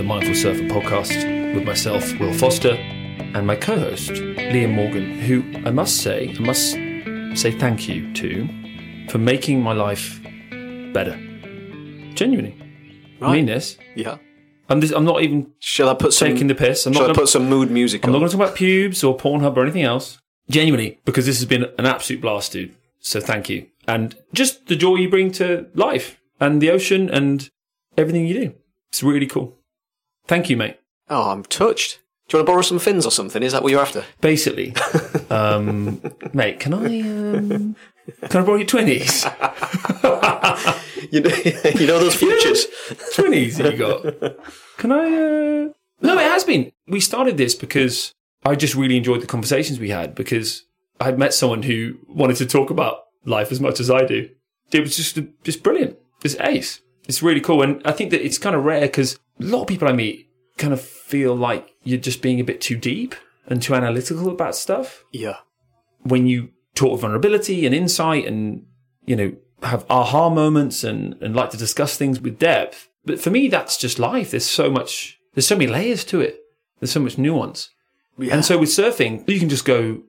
[0.00, 5.44] The Mindful Surfer podcast with myself, Will Foster, and my co host, Liam Morgan, who
[5.66, 6.70] I must say, I must
[7.38, 8.48] say thank you to
[9.10, 10.18] for making my life
[10.94, 11.18] better.
[12.14, 12.56] Genuinely.
[13.20, 13.76] I mean this.
[13.94, 14.16] Yeah.
[14.70, 16.28] I'm, just, I'm not even Shall I put some?
[16.28, 16.86] taking the piss.
[16.86, 19.04] I'm shall not gonna, put some mood music I'm not going to talk about pubes
[19.04, 20.18] or Pornhub or anything else.
[20.48, 22.74] Genuinely, because this has been an absolute blast, dude.
[23.00, 23.66] So thank you.
[23.86, 27.50] And just the joy you bring to life and the ocean and
[27.98, 28.54] everything you do.
[28.88, 29.59] It's really cool.
[30.30, 30.76] Thank you, mate.
[31.08, 31.98] Oh, I'm touched.
[32.28, 33.42] Do you want to borrow some fins or something?
[33.42, 34.04] Is that what you're after?
[34.20, 34.72] Basically,
[35.28, 36.00] um,
[36.32, 37.74] mate, can I um,
[38.28, 39.26] can I borrow your twenties?
[41.10, 41.34] You know,
[41.74, 42.66] you know those futures.
[43.14, 44.02] Twenties you got?
[44.76, 45.06] Can I?
[45.06, 45.68] Uh...
[46.02, 46.70] No, it has been.
[46.86, 50.66] We started this because I just really enjoyed the conversations we had because
[51.00, 54.28] I had met someone who wanted to talk about life as much as I do.
[54.70, 55.96] It was just just brilliant.
[56.22, 56.80] It's ace.
[57.08, 59.66] It's really cool, and I think that it's kind of rare because a lot of
[59.68, 63.14] people I meet kind of feel like you're just being a bit too deep
[63.46, 65.04] and too analytical about stuff.
[65.12, 65.36] Yeah.
[66.02, 68.64] when you talk with vulnerability and insight and,
[69.04, 69.32] you know,
[69.62, 72.88] have aha moments and, and like to discuss things with depth.
[73.04, 74.30] But for me, that's just life.
[74.30, 76.38] There's so much, there's so many layers to it.
[76.78, 77.70] There's so much nuance.
[78.18, 78.34] Yeah.
[78.34, 80.02] And so with surfing, you can just go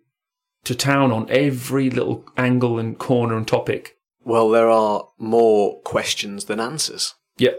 [0.63, 3.95] to town on every little angle and corner and topic.
[4.23, 7.16] well, there are more questions than answers.
[7.38, 7.57] Yep.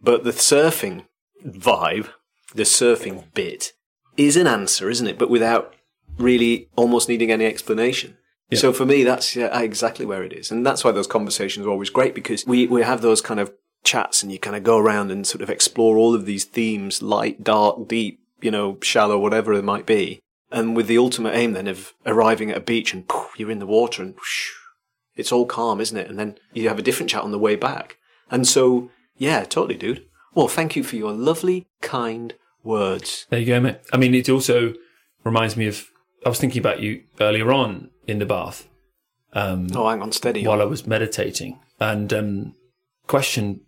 [0.00, 1.06] But the surfing
[1.46, 2.08] vibe,
[2.54, 3.72] the surfing bit,
[4.16, 5.18] is an answer, isn't it?
[5.18, 5.74] But without
[6.18, 8.16] really almost needing any explanation.
[8.50, 8.58] Yeah.
[8.58, 10.50] So for me, that's yeah, exactly where it is.
[10.50, 13.52] And that's why those conversations are always great because we, we have those kind of
[13.82, 17.02] chats and you kind of go around and sort of explore all of these themes,
[17.02, 20.20] light, dark, deep, you know, shallow, whatever it might be.
[20.50, 23.58] And with the ultimate aim then of arriving at a beach and poof, you're in
[23.58, 24.52] the water and whoosh,
[25.16, 26.08] it's all calm, isn't it?
[26.08, 27.98] And then you have a different chat on the way back.
[28.30, 30.06] And so, yeah, totally, dude.
[30.34, 33.26] Well, thank you for your lovely, kind words.
[33.30, 33.78] There you go, mate.
[33.92, 34.74] I mean, it also
[35.22, 35.86] reminds me of,
[36.26, 38.68] I was thinking about you earlier on in the bath.
[39.32, 40.46] Um, Oh, hang on, steady.
[40.46, 41.58] while I was meditating.
[41.80, 42.54] And um,
[43.06, 43.60] question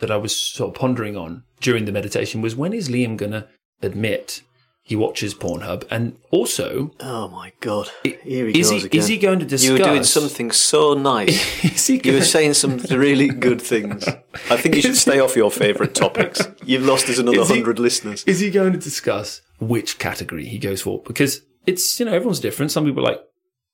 [0.00, 3.32] that I was sort of pondering on during the meditation was when is Liam going
[3.32, 3.48] to
[3.82, 4.42] admit
[4.84, 5.84] he watches Pornhub?
[5.90, 7.88] And also, Oh my god!
[8.02, 8.98] Here he is goes he again.
[9.00, 9.66] is he going to discuss?
[9.68, 11.64] You were doing something so nice.
[11.64, 14.06] Is he You going were saying some really good things.
[14.50, 16.42] I think you should stay off your favourite topics.
[16.64, 18.24] You've lost us another hundred listeners.
[18.24, 21.00] is he going to discuss which category he goes for?
[21.06, 22.72] Because it's you know everyone's different.
[22.72, 23.20] Some people like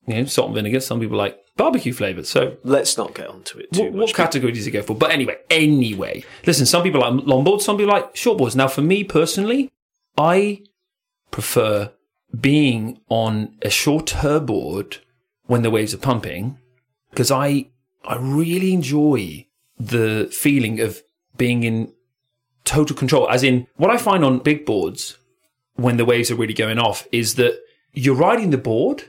[0.07, 0.81] you know salt and vinegar.
[0.81, 2.23] Some people like barbecue flavour.
[2.23, 4.01] So Let's not get onto it too what, much.
[4.09, 4.95] what category does he go for?
[4.95, 6.67] But anyway, anyway, listen.
[6.67, 7.63] Some people like longboards.
[7.63, 8.55] Some people like shortboards.
[8.55, 9.71] Now, for me personally,
[10.19, 10.63] I
[11.31, 11.93] prefer
[12.39, 14.99] being on a shorter board
[15.47, 16.59] when the waves are pumping
[17.11, 17.69] because I
[18.05, 19.47] I really enjoy
[19.79, 21.03] the feeling of
[21.37, 21.93] being in
[22.65, 23.29] total control.
[23.31, 25.19] As in, what I find on big boards
[25.75, 27.61] when the waves are really going off is that
[27.93, 29.05] you're riding the board,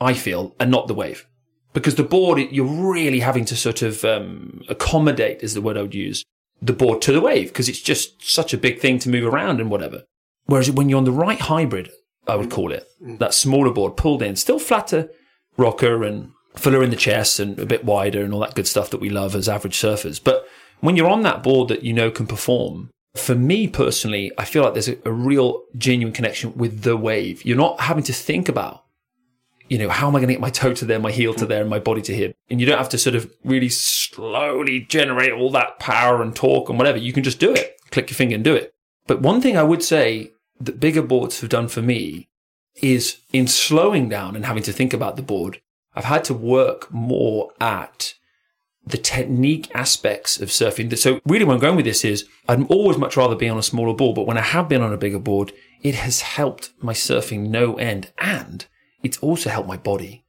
[0.00, 1.26] I feel, and not the wave.
[1.72, 5.82] Because the board, you're really having to sort of um, accommodate, is the word I
[5.82, 6.24] would use,
[6.62, 9.60] the board to the wave, because it's just such a big thing to move around
[9.60, 10.04] and whatever.
[10.46, 11.90] Whereas when you're on the right hybrid,
[12.26, 13.18] I would call it, mm.
[13.18, 15.10] that smaller board pulled in, still flatter
[15.56, 18.90] rocker and fuller in the chest and a bit wider and all that good stuff
[18.90, 20.22] that we love as average surfers.
[20.22, 20.46] But
[20.80, 24.62] when you're on that board that you know can perform, for me personally, I feel
[24.62, 27.44] like there's a, a real genuine connection with the wave.
[27.44, 28.84] You're not having to think about,
[29.68, 31.46] you know, how am I going to get my toe to there, my heel to
[31.46, 32.32] there, and my body to here?
[32.50, 36.68] And you don't have to sort of really slowly generate all that power and torque
[36.68, 36.98] and whatever.
[36.98, 37.76] You can just do it.
[37.90, 38.72] Click your finger and do it.
[39.06, 40.32] But one thing I would say
[40.66, 42.28] that bigger boards have done for me
[42.82, 45.60] is in slowing down and having to think about the board,
[45.94, 48.14] I've had to work more at
[48.86, 50.96] the technique aspects of surfing.
[50.98, 53.62] So really where I'm going with this is I'd always much rather be on a
[53.62, 55.52] smaller board, but when I have been on a bigger board,
[55.82, 58.10] it has helped my surfing no end.
[58.18, 58.66] And
[59.02, 60.24] it's also helped my body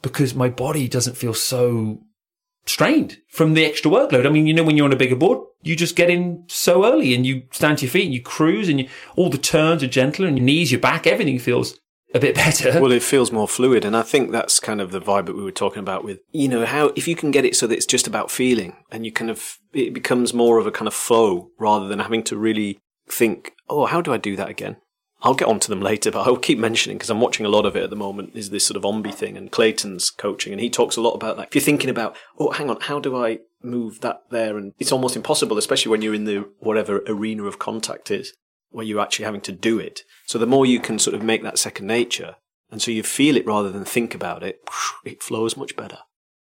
[0.00, 2.00] because my body doesn't feel so
[2.66, 4.26] strained from the extra workload.
[4.26, 6.84] I mean, you know, when you're on a bigger board, you just get in so
[6.84, 9.82] early and you stand to your feet and you cruise and you, all the turns
[9.82, 11.78] are gentler and your knees, your back, everything feels
[12.14, 12.80] a bit better.
[12.80, 15.42] Well, it feels more fluid, and I think that's kind of the vibe that we
[15.42, 17.86] were talking about with, you know, how if you can get it so that it's
[17.86, 21.50] just about feeling and you kind of, it becomes more of a kind of flow
[21.58, 22.78] rather than having to really
[23.08, 24.76] think, oh, how do I do that again?
[25.24, 27.76] I'll get onto them later, but I'll keep mentioning because I'm watching a lot of
[27.76, 28.32] it at the moment.
[28.34, 31.36] Is this sort of Ombe thing and Clayton's coaching, and he talks a lot about
[31.36, 31.48] that.
[31.48, 34.58] If you're thinking about, oh, hang on, how do I move that there?
[34.58, 38.32] And it's almost impossible, especially when you're in the whatever arena of contact is,
[38.70, 40.02] where you're actually having to do it.
[40.26, 42.36] So the more you can sort of make that second nature,
[42.72, 44.60] and so you feel it rather than think about it,
[45.04, 45.98] it flows much better.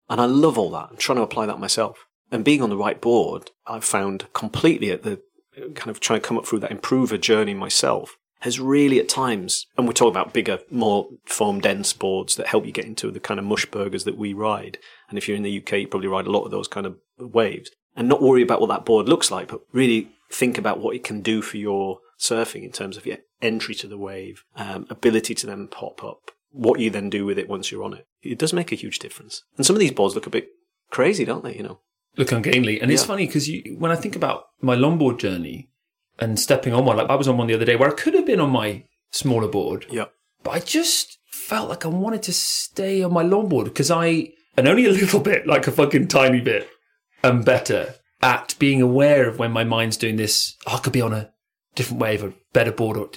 [0.08, 0.88] And I love all that.
[0.92, 2.06] I'm trying to apply that myself.
[2.32, 5.22] And being on the right board, I've found completely at the
[5.76, 9.68] kind of trying to come up through that improver journey myself has really at times,
[9.78, 13.20] and we're talking about bigger, more foam dense boards that help you get into the
[13.20, 14.78] kind of mush burgers that we ride.
[15.10, 16.98] And if you're in the UK, you probably ride a lot of those kind of
[17.18, 20.96] waves and not worry about what that board looks like, but really think about what
[20.96, 24.86] it can do for your surfing in terms of your entry to the wave, um,
[24.90, 28.08] ability to then pop up, what you then do with it once you're on it.
[28.22, 29.44] It does make a huge difference.
[29.58, 30.50] And some of these boards look a bit
[30.92, 31.56] crazy, don't they?
[31.56, 31.80] You know,
[32.18, 32.80] look ungainly.
[32.80, 35.70] And it's funny because when I think about my longboard journey
[36.20, 38.14] and stepping on one, like I was on one the other day where I could
[38.14, 40.06] have been on my smaller board, yeah,
[40.44, 44.68] but I just felt like I wanted to stay on my longboard because I, and
[44.68, 46.70] only a little bit, like a fucking tiny bit,
[47.24, 50.56] am better at being aware of when my mind's doing this.
[50.68, 51.32] Oh, I could be on a
[51.76, 53.10] different wave, a better board, or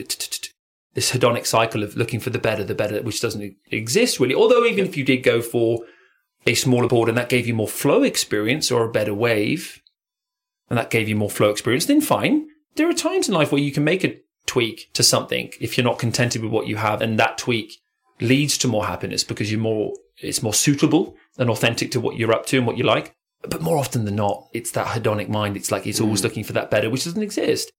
[0.94, 4.34] this hedonic cycle of looking for the better, the better, which doesn't exist really.
[4.34, 5.80] Although even if you did go for
[6.46, 9.80] a smaller board and that gave you more flow experience or a better wave,
[10.68, 12.46] and that gave you more flow experience, then fine.
[12.76, 15.84] There are times in life where you can make a tweak to something if you're
[15.84, 17.80] not contented with what you have, and that tweak
[18.20, 22.32] leads to more happiness because you're more, it's more suitable and authentic to what you're
[22.32, 23.14] up to and what you like.
[23.42, 25.56] But more often than not, it's that hedonic mind.
[25.56, 26.24] It's like it's always mm.
[26.24, 27.72] looking for that better, which doesn't exist.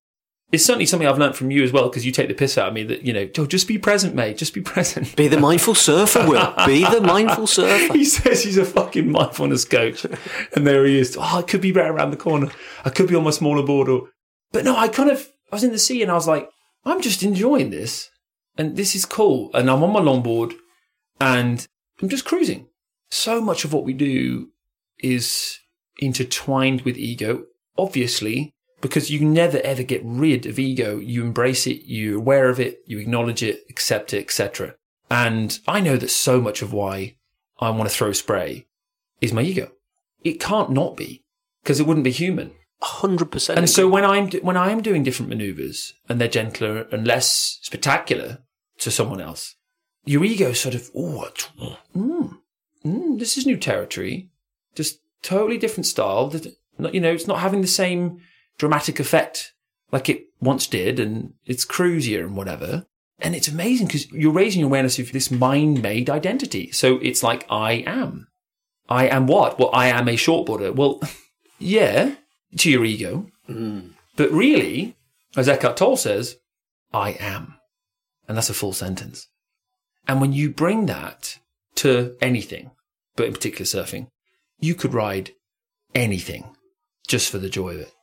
[0.51, 2.67] It's certainly something I've learned from you as well, because you take the piss out
[2.67, 4.37] of me that, you know, "Oh, just be present, mate.
[4.37, 5.15] Just be present.
[5.15, 6.53] be the mindful surfer, Will.
[6.67, 7.93] Be the mindful surfer.
[7.93, 10.05] he says he's a fucking mindfulness coach.
[10.55, 11.17] And there he is.
[11.17, 12.51] Oh, I could be right around the corner.
[12.85, 13.89] I could be on my smaller board.
[13.89, 14.09] Or...
[14.53, 16.49] But no, I kind of, I was in the sea and I was like,
[16.85, 18.09] I'm just enjoying this.
[18.57, 19.49] And this is cool.
[19.53, 20.53] And I'm on my longboard
[21.19, 21.67] and
[22.01, 22.67] I'm just cruising.
[23.09, 24.49] So much of what we do
[24.99, 25.59] is
[25.97, 27.45] intertwined with ego,
[27.77, 30.99] obviously, because you never ever get rid of ego.
[30.99, 34.75] You embrace it, you're aware of it, you acknowledge it, accept it, etc.
[35.09, 37.15] And I know that so much of why
[37.59, 38.67] I want to throw spray
[39.19, 39.71] is my ego.
[40.23, 41.23] It can't not be
[41.63, 42.51] because it wouldn't be human.
[42.83, 43.57] Hundred percent.
[43.59, 47.59] And so when I'm when I am doing different maneuvers and they're gentler and less
[47.61, 48.39] spectacular
[48.79, 49.55] to someone else,
[50.05, 51.31] your ego sort of oh,
[51.95, 52.37] mm,
[52.85, 54.29] mm, this is new territory,
[54.75, 56.27] just totally different style.
[56.29, 56.55] that-
[56.93, 58.19] You know, it's not having the same
[58.57, 59.53] dramatic effect
[59.91, 62.85] like it once did, and it's cruisier and whatever.
[63.19, 66.71] And it's amazing because you're raising your awareness of this mind-made identity.
[66.71, 68.27] So it's like I am.
[68.89, 69.57] I am what?
[69.59, 70.75] Well, I am a shortboarder.
[70.75, 70.99] Well,
[71.59, 72.15] yeah,
[72.57, 73.27] to your ego.
[74.15, 74.95] But really,
[75.35, 76.37] as Eckhart Tolle says,
[76.93, 77.55] I am.
[78.27, 79.27] And that's a full sentence.
[80.07, 81.39] And when you bring that
[81.75, 82.71] to anything,
[83.15, 84.07] but in particular surfing,
[84.59, 85.31] you could ride
[85.95, 86.55] anything
[87.07, 87.93] just for the joy of it.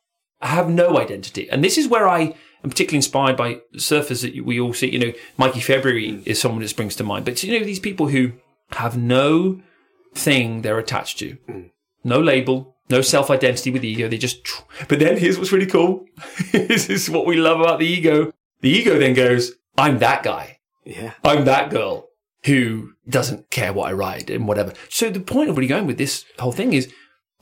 [0.40, 1.48] I have no identity.
[1.50, 4.90] And this is where I am particularly inspired by surfers that we all see.
[4.90, 7.24] You know, Mikey February is someone that springs to mind.
[7.24, 8.32] But you know, these people who
[8.72, 9.60] have no
[10.14, 11.70] thing they're attached to, mm.
[12.04, 14.08] no label, no self identity with the ego.
[14.08, 16.06] They just, tr- but then here's what's really cool.
[16.52, 18.32] this is what we love about the ego.
[18.60, 20.58] The ego then goes, I'm that guy.
[20.84, 22.08] yeah, I'm that girl
[22.44, 24.72] who doesn't care what I ride and whatever.
[24.88, 26.92] So the point of really going with this whole thing is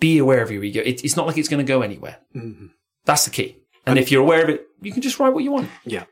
[0.01, 0.81] be aware of your ego.
[0.85, 2.19] It, it's not like it's going to go anywhere.
[2.35, 2.67] Mm-hmm.
[3.05, 3.57] That's the key.
[3.87, 5.71] And if you're aware of it, you can just ride what you want.
[5.85, 6.05] yeah.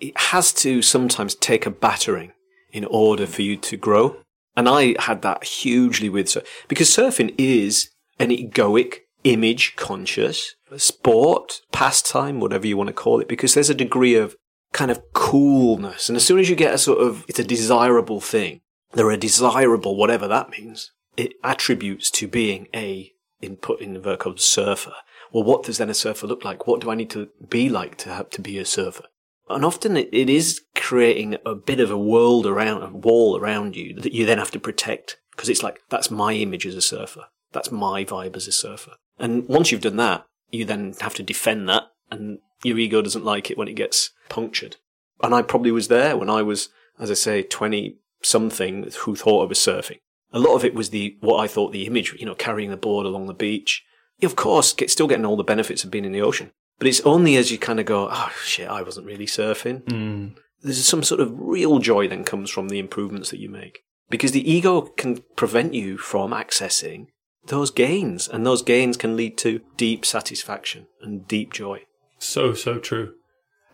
[0.00, 2.32] It has to sometimes take a battering
[2.72, 4.16] in order for you to grow.
[4.56, 11.62] And I had that hugely with surf because surfing is an egoic, image conscious sport,
[11.72, 14.36] pastime, whatever you want to call it, because there's a degree of
[14.72, 16.08] kind of coolness.
[16.08, 18.60] And as soon as you get a sort of, it's a desirable thing,
[18.92, 24.20] they're a desirable, whatever that means, it attributes to being a, input in the verb
[24.20, 24.92] code surfer.
[25.32, 26.66] Well, what does then a surfer look like?
[26.66, 29.04] What do I need to be like to have to be a surfer?
[29.48, 33.76] And often it, it is creating a bit of a world around, a wall around
[33.76, 35.18] you that you then have to protect.
[35.32, 37.26] Because it's like, that's my image as a surfer.
[37.52, 38.92] That's my vibe as a surfer.
[39.18, 43.24] And once you've done that, you then have to defend that and your ego doesn't
[43.24, 44.76] like it when it gets punctured.
[45.22, 49.42] And I probably was there when I was, as I say, 20 something who thought
[49.44, 49.98] I was surfing.
[50.32, 52.76] A lot of it was the, what I thought the image, you know, carrying the
[52.76, 53.84] board along the beach.
[54.22, 56.52] Of course, get, still getting all the benefits of being in the ocean.
[56.78, 59.82] But it's only as you kind of go, oh shit, I wasn't really surfing.
[59.90, 60.28] Hmm.
[60.62, 63.80] There's some sort of real joy then comes from the improvements that you make.
[64.10, 67.06] Because the ego can prevent you from accessing
[67.46, 71.82] those gains, and those gains can lead to deep satisfaction and deep joy.
[72.18, 73.14] So, so true.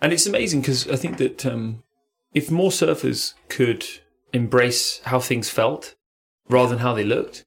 [0.00, 1.82] And it's amazing because I think that um,
[2.32, 3.84] if more surfers could
[4.32, 5.94] embrace how things felt
[6.48, 7.44] rather than how they looked,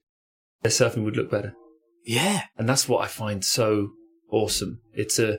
[0.62, 1.54] their surfing would look better.
[2.06, 2.44] Yeah.
[2.58, 3.90] And that's what I find so
[4.32, 4.82] awesome.
[4.94, 5.38] It's a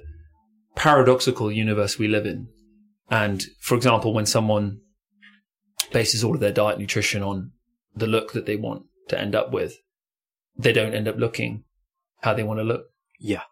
[0.77, 2.49] paradoxical universe we live in.
[3.11, 4.81] And for example, when someone
[5.93, 7.51] bases all of their diet nutrition on
[7.95, 9.77] the look that they want to end up with,
[10.57, 11.65] they don't end up looking
[12.23, 12.87] how they want to look.
[13.19, 13.43] Yeah.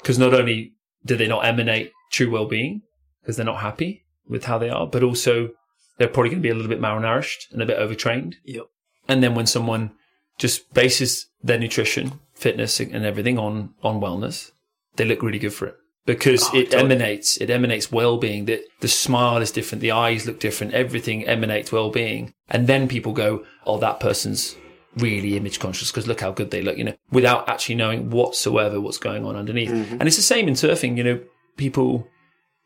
[0.00, 2.82] Because not only do they not emanate true well-being
[3.20, 4.86] because they're not happy with how they are?
[4.86, 5.50] But also,
[5.98, 8.36] they're probably going to be a little bit malnourished and a bit overtrained.
[8.44, 8.66] Yep.
[9.08, 9.92] And then when someone
[10.38, 14.52] just bases their nutrition, fitness, and everything on on wellness,
[14.96, 15.76] they look really good for it
[16.06, 16.94] because Oh, it totally.
[16.94, 18.46] emanates it emanates well-being.
[18.46, 23.12] That the smile is different, the eyes look different, everything emanates well-being, and then people
[23.12, 24.56] go, "Oh, that person's."
[24.96, 28.80] Really image conscious because look how good they look, you know, without actually knowing whatsoever
[28.80, 29.70] what's going on underneath.
[29.70, 29.94] Mm-hmm.
[29.94, 31.20] And it's the same in surfing, you know,
[31.56, 32.08] people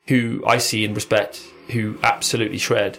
[0.06, 2.98] who I see and respect who absolutely shred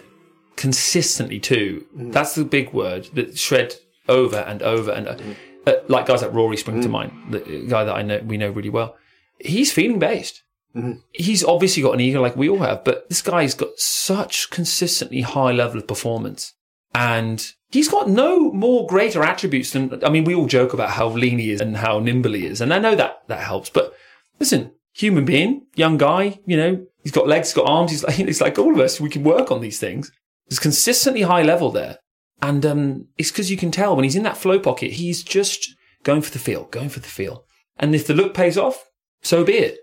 [0.56, 1.84] consistently too.
[1.96, 2.12] Mm.
[2.12, 3.74] That's the big word that shred
[4.08, 5.36] over and over and uh, mm.
[5.66, 6.92] uh like guys like Rory spring to mm.
[6.92, 8.96] mind, the uh, guy that I know we know really well.
[9.38, 10.42] He's feeling based.
[10.74, 11.00] Mm-hmm.
[11.12, 15.22] He's obviously got an ego like we all have, but this guy's got such consistently
[15.22, 16.54] high level of performance.
[16.94, 21.08] And he's got no more greater attributes than, I mean, we all joke about how
[21.08, 22.60] lean he is and how nimble he is.
[22.60, 23.94] And I know that that helps, but
[24.38, 27.90] listen, human being, young guy, you know, he's got legs, he's got arms.
[27.90, 29.00] He's like, it's like all of us.
[29.00, 30.10] We can work on these things.
[30.48, 31.98] There's consistently high level there.
[32.42, 35.74] And, um, it's because you can tell when he's in that flow pocket, he's just
[36.02, 37.44] going for the feel, going for the feel.
[37.78, 38.90] And if the look pays off,
[39.22, 39.78] so be it.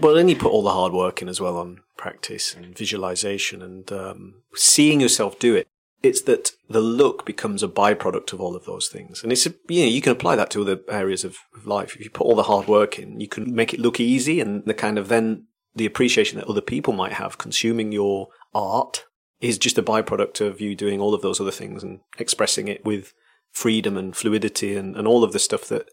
[0.00, 3.60] Well, then you put all the hard work in as well on practice and visualization
[3.60, 5.66] and um, seeing yourself do it.
[6.04, 9.84] It's that the look becomes a byproduct of all of those things, and it's you
[9.84, 11.96] know you can apply that to other areas of, of life.
[11.96, 14.64] If you put all the hard work in, you can make it look easy, and
[14.64, 19.04] the kind of then the appreciation that other people might have consuming your art
[19.40, 22.84] is just a byproduct of you doing all of those other things and expressing it
[22.84, 23.12] with
[23.50, 25.88] freedom and fluidity and, and all of the stuff that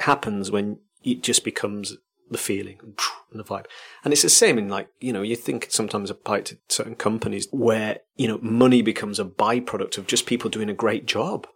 [0.00, 1.96] happens when it just becomes
[2.30, 2.78] the feeling
[3.30, 3.66] and the vibe.
[4.04, 7.48] And it's the same in like, you know, you think sometimes applied to certain companies
[7.50, 11.46] where, you know, money becomes a byproduct of just people doing a great job.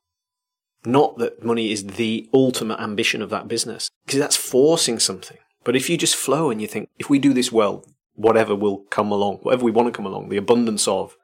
[0.85, 5.37] Not that money is the ultimate ambition of that business, because that's forcing something.
[5.63, 7.85] But if you just flow and you think, if we do this well,
[8.15, 11.17] whatever will come along, whatever we want to come along, the abundance of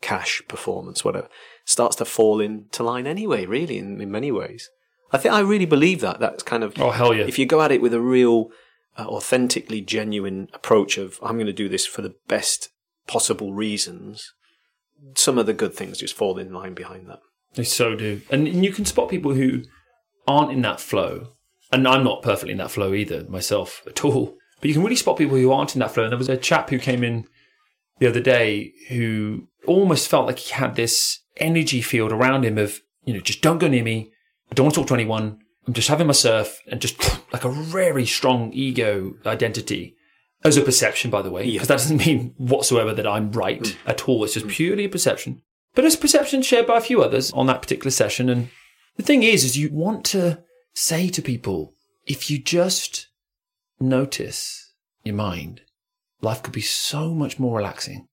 [0.00, 1.28] cash, performance, whatever,
[1.64, 4.70] starts to fall into line anyway, really, in, in many ways.
[5.10, 6.20] I think I really believe that.
[6.20, 7.24] That's kind of Oh, hell yeah.
[7.24, 8.50] if you go at it with a real,
[8.98, 12.68] uh, authentically genuine approach of I'm going to do this for the best
[13.06, 14.32] possible reasons,
[15.14, 17.20] some of the good things just fall in line behind that.
[17.54, 18.22] They so do.
[18.30, 19.62] And, and you can spot people who
[20.26, 21.32] aren't in that flow.
[21.70, 24.36] And I'm not perfectly in that flow either myself at all.
[24.60, 26.04] But you can really spot people who aren't in that flow.
[26.04, 27.26] And there was a chap who came in
[27.98, 32.80] the other day who almost felt like he had this energy field around him of,
[33.04, 34.12] you know, just don't go near me.
[34.50, 35.38] I don't want to talk to anyone.
[35.66, 36.98] I'm just having my surf and just
[37.32, 39.96] like a very strong ego identity
[40.44, 43.76] as a perception, by the way, because that doesn't mean whatsoever that I'm right mm.
[43.86, 44.24] at all.
[44.24, 44.50] It's just mm.
[44.50, 45.42] purely a perception.
[45.74, 48.28] But it's a perception shared by a few others on that particular session.
[48.28, 48.48] And
[48.96, 50.42] the thing is, is you want to
[50.74, 51.74] say to people,
[52.06, 53.08] if you just
[53.80, 54.72] notice
[55.04, 55.62] your mind,
[56.20, 58.08] life could be so much more relaxing.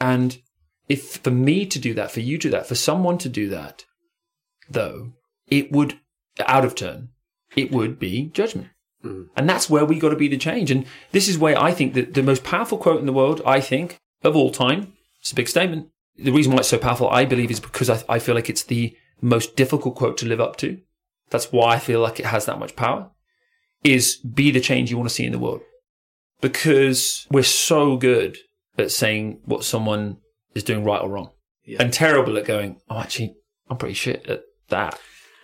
[0.00, 0.40] And
[0.88, 3.48] if for me to do that, for you to do that, for someone to do
[3.48, 3.84] that,
[4.68, 5.12] though,
[5.48, 5.98] it would,
[6.46, 7.08] out of turn,
[7.56, 8.68] it would be judgment.
[9.02, 9.24] Hmm.
[9.36, 10.70] And that's where we got to be the change.
[10.70, 13.60] And this is where I think that the most powerful quote in the world, I
[13.60, 15.88] think, of all time, it's a big statement.
[16.16, 18.64] The reason why it's so powerful, I believe, is because I, I feel like it's
[18.64, 20.78] the most difficult quote to live up to.
[21.30, 23.10] That's why I feel like it has that much power.
[23.82, 25.62] Is be the change you want to see in the world.
[26.42, 28.36] Because we're so good
[28.76, 30.18] at saying what someone
[30.54, 31.30] is doing right or wrong.
[31.64, 31.78] Yeah.
[31.80, 33.36] And terrible at going, oh, actually,
[33.68, 34.98] I'm pretty shit at that.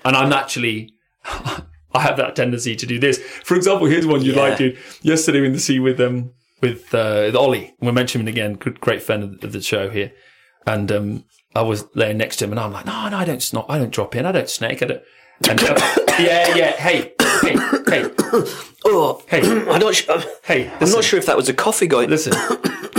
[0.07, 0.95] And I'm actually,
[1.25, 3.19] I have that tendency to do this.
[3.45, 4.41] For example, here's one you Yeah.
[4.43, 4.79] like, dude.
[5.03, 6.31] Yesterday in the sea with um
[6.63, 9.91] with uh, with Ollie, we mentioned him again, good great friend of, of the show
[9.91, 10.13] here,
[10.67, 13.43] and um I was laying next to him, and I'm like, no, no, I don't
[13.43, 15.03] snot, I don't drop in, I don't snake, I don't.
[15.51, 15.75] And uh,
[16.19, 17.57] yeah, yeah, hey, hey,
[17.89, 18.11] hey,
[18.89, 20.23] Oh, hey, I'm not sure.
[20.45, 20.71] hey.
[20.81, 22.09] I'm not sure if that was a coffee going.
[22.11, 22.33] Listen,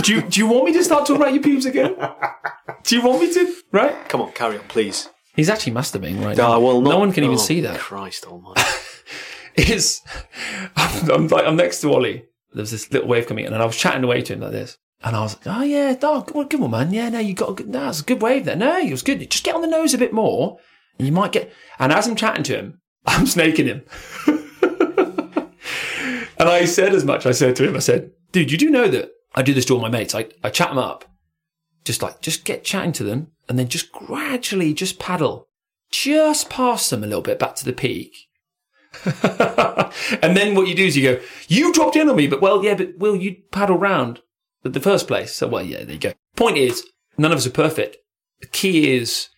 [0.02, 1.96] do you do you want me to start talking about your pubes again?
[2.84, 3.54] Do you want me to?
[3.72, 4.08] Right?
[4.10, 5.08] Come on, carry on, please.
[5.38, 6.54] He's actually masturbating right now.
[6.54, 7.78] Ah, well, not- no one can even oh, see that.
[7.78, 8.60] Christ Almighty!
[9.56, 10.00] is
[10.74, 12.24] I'm, I'm like I'm next to Ollie.
[12.54, 14.78] There's this little wave coming in, and I was chatting away to him like this.
[15.04, 16.92] And I was like, "Oh yeah, oh, good, one, good one, man.
[16.92, 17.68] Yeah, no, you got a good.
[17.68, 18.56] No, it's a good wave there.
[18.56, 19.30] No, it was good.
[19.30, 20.58] Just get on the nose a bit more,
[20.98, 23.84] and you might get." And as I'm chatting to him, I'm snaking him.
[24.26, 24.40] and
[26.48, 27.26] I said as much.
[27.26, 29.74] I said to him, "I said, dude, you do know that I do this to
[29.74, 30.16] all my mates.
[30.16, 31.04] I I chat them up,
[31.84, 35.48] just like just get chatting to them, and then just gradually just paddle,
[35.90, 38.28] just past them a little bit back to the peak."
[40.22, 42.64] and then what you do is you go, you dropped in on me, but well,
[42.64, 44.20] yeah, but Will, you paddle round
[44.64, 45.34] at the first place.
[45.34, 46.12] So, well, yeah, there you go.
[46.36, 46.86] Point is,
[47.16, 47.96] none of us are perfect.
[48.40, 49.28] The key is,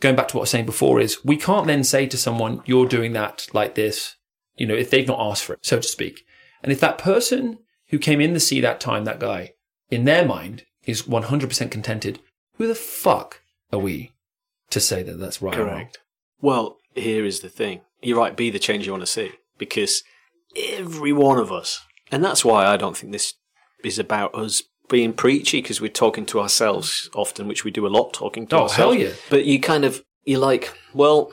[0.00, 2.62] going back to what I was saying before, is we can't then say to someone,
[2.66, 4.16] you're doing that like this,
[4.56, 6.24] you know, if they've not asked for it, so to speak.
[6.62, 7.58] And if that person
[7.88, 9.54] who came in the sea that time, that guy,
[9.90, 12.20] in their mind, is 100% contented.
[12.56, 13.39] Who the fuck
[13.72, 14.12] are we
[14.70, 15.54] to say that that's right?
[15.54, 15.98] Correct.
[16.40, 17.80] Well, here is the thing.
[18.02, 19.32] You're right, be the change you want to see.
[19.58, 20.02] Because
[20.56, 23.34] every one of us, and that's why I don't think this
[23.84, 27.88] is about us being preachy, because we're talking to ourselves often, which we do a
[27.88, 28.76] lot talking to Oh, ourselves.
[28.76, 29.12] hell yeah.
[29.28, 31.30] But you kind of, you're like, well,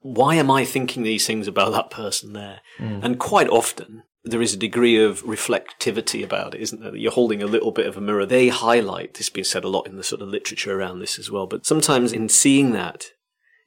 [0.00, 2.60] why am I thinking these things about that person there?
[2.78, 3.04] Mm.
[3.04, 6.96] And quite often, there is a degree of reflectivity about it, isn't there?
[6.96, 8.26] You're holding a little bit of a mirror.
[8.26, 11.18] They highlight, this has been said a lot in the sort of literature around this
[11.18, 13.06] as well, but sometimes in seeing that,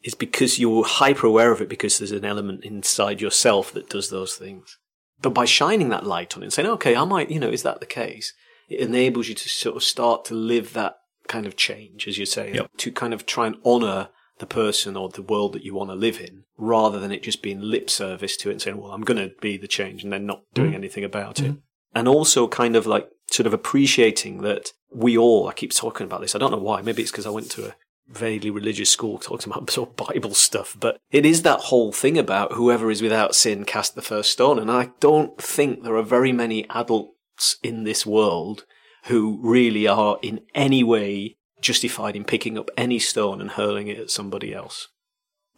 [0.01, 4.09] it's because you're hyper aware of it because there's an element inside yourself that does
[4.09, 4.77] those things.
[5.21, 7.63] But by shining that light on it and saying, okay, I might, you know, is
[7.63, 8.33] that the case?
[8.69, 10.97] It enables you to sort of start to live that
[11.27, 12.71] kind of change, as you're saying, Yep.
[12.77, 15.95] to kind of try and honor the person or the world that you want to
[15.95, 19.03] live in, rather than it just being lip service to it and saying, well, I'm
[19.03, 20.77] going to be the change and then not doing mm-hmm.
[20.77, 21.51] anything about it.
[21.51, 21.59] Mm-hmm.
[21.93, 26.21] And also kind of like sort of appreciating that we all, I keep talking about
[26.21, 26.35] this.
[26.35, 26.81] I don't know why.
[26.81, 27.75] Maybe it's because I went to a
[28.07, 32.17] vaguely religious school talking about sort of Bible stuff, but it is that whole thing
[32.17, 34.59] about whoever is without sin cast the first stone.
[34.59, 38.65] And I don't think there are very many adults in this world
[39.05, 43.97] who really are in any way justified in picking up any stone and hurling it
[43.97, 44.87] at somebody else.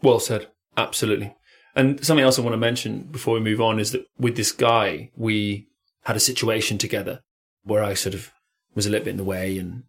[0.02, 0.48] Well said.
[0.78, 1.36] Absolutely.
[1.76, 4.52] And something else I want to mention before we move on is that with this
[4.52, 5.68] guy, we
[6.04, 7.22] had a situation together
[7.64, 8.32] where I sort of
[8.76, 9.84] was a little bit in the way and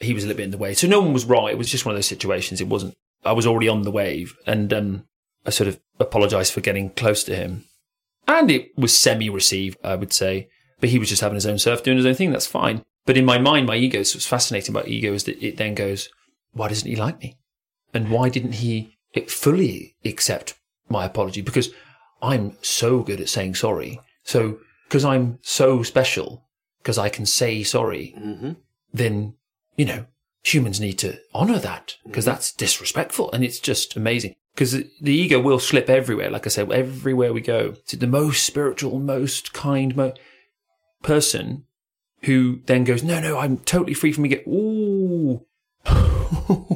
[0.00, 0.74] he was a little bit in the way.
[0.74, 1.48] So no one was wrong.
[1.48, 2.60] It was just one of those situations.
[2.60, 2.94] It wasn't,
[3.24, 5.04] I was already on the wave and, um,
[5.46, 7.64] I sort of apologized for getting close to him.
[8.26, 10.48] And it was semi received, I would say.
[10.80, 12.30] But he was just having his own surf, doing his own thing.
[12.30, 12.84] That's fine.
[13.08, 15.74] But in my mind, my ego, so what's fascinating about ego is that it then
[15.74, 16.10] goes,
[16.52, 17.38] why doesn't he like me?
[17.94, 20.52] And why didn't he fully accept
[20.90, 21.40] my apology?
[21.40, 21.70] Because
[22.20, 23.98] I'm so good at saying sorry.
[24.24, 26.44] So, because I'm so special,
[26.82, 28.52] because I can say sorry, Mm-hmm.
[28.92, 29.36] then,
[29.78, 30.04] you know,
[30.44, 33.32] humans need to honor that because that's disrespectful.
[33.32, 36.30] And it's just amazing because the ego will slip everywhere.
[36.30, 40.12] Like I said, everywhere we go, to the most spiritual, most kind mo-
[41.02, 41.64] person
[42.22, 44.40] who then goes, no, no, I'm totally free from ego.
[44.48, 45.44] Ooh.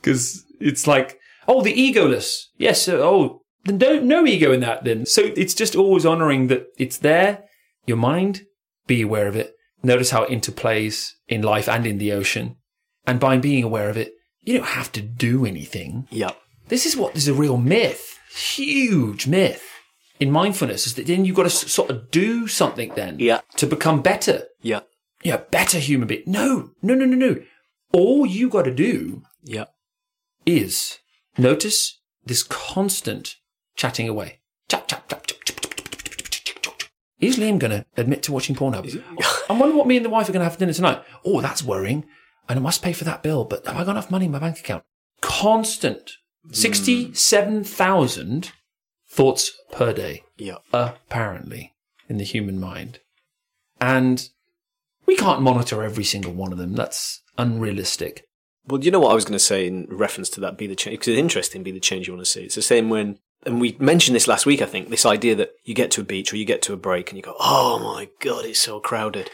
[0.00, 2.48] Because it's like, oh, the egoless.
[2.58, 2.86] Yes.
[2.90, 5.06] oh, then don't, no ego in that then.
[5.06, 7.44] So it's just always honoring that it's there,
[7.86, 8.42] your mind,
[8.86, 9.54] be aware of it.
[9.82, 12.56] Notice how it interplays in life and in the ocean.
[13.06, 14.12] And by being aware of it,
[14.42, 16.06] you don't have to do anything.
[16.10, 16.36] Yep.
[16.68, 19.73] This is what what is a real myth, huge myth
[20.20, 23.40] in mindfulness is that then you've got to sort of do something then yeah.
[23.56, 24.44] to become better.
[24.62, 24.80] Yeah.
[25.22, 26.24] Yeah, better human being.
[26.26, 27.42] No, no, no, no, no.
[27.92, 29.64] All you got to do yeah.
[30.44, 30.98] is
[31.38, 33.36] notice this constant
[33.74, 34.40] chatting away.
[34.68, 35.32] Chat, chat, chat.
[37.20, 39.02] Is Liam going to admit to watching Pornhub?
[39.48, 41.02] I'm wondering what me and the wife are going to have for dinner tonight.
[41.24, 42.04] Oh, that's worrying.
[42.48, 44.38] And I must pay for that bill, but have I got enough money in my
[44.38, 44.84] bank account?
[45.22, 46.18] Constant.
[46.46, 46.54] Mm.
[46.54, 48.52] 67,000
[49.14, 50.58] thoughts per day, Yeah.
[50.72, 51.72] apparently,
[52.08, 52.98] in the human mind.
[53.80, 54.28] And
[55.06, 56.74] we can't monitor every single one of them.
[56.74, 58.26] That's unrealistic.
[58.66, 60.74] Well, you know what I was going to say in reference to that be the
[60.74, 62.42] change because it's interesting be the change you want to see.
[62.44, 65.52] It's the same when and we mentioned this last week I think this idea that
[65.64, 67.78] you get to a beach or you get to a break and you go, "Oh
[67.78, 69.30] my god, it's so crowded."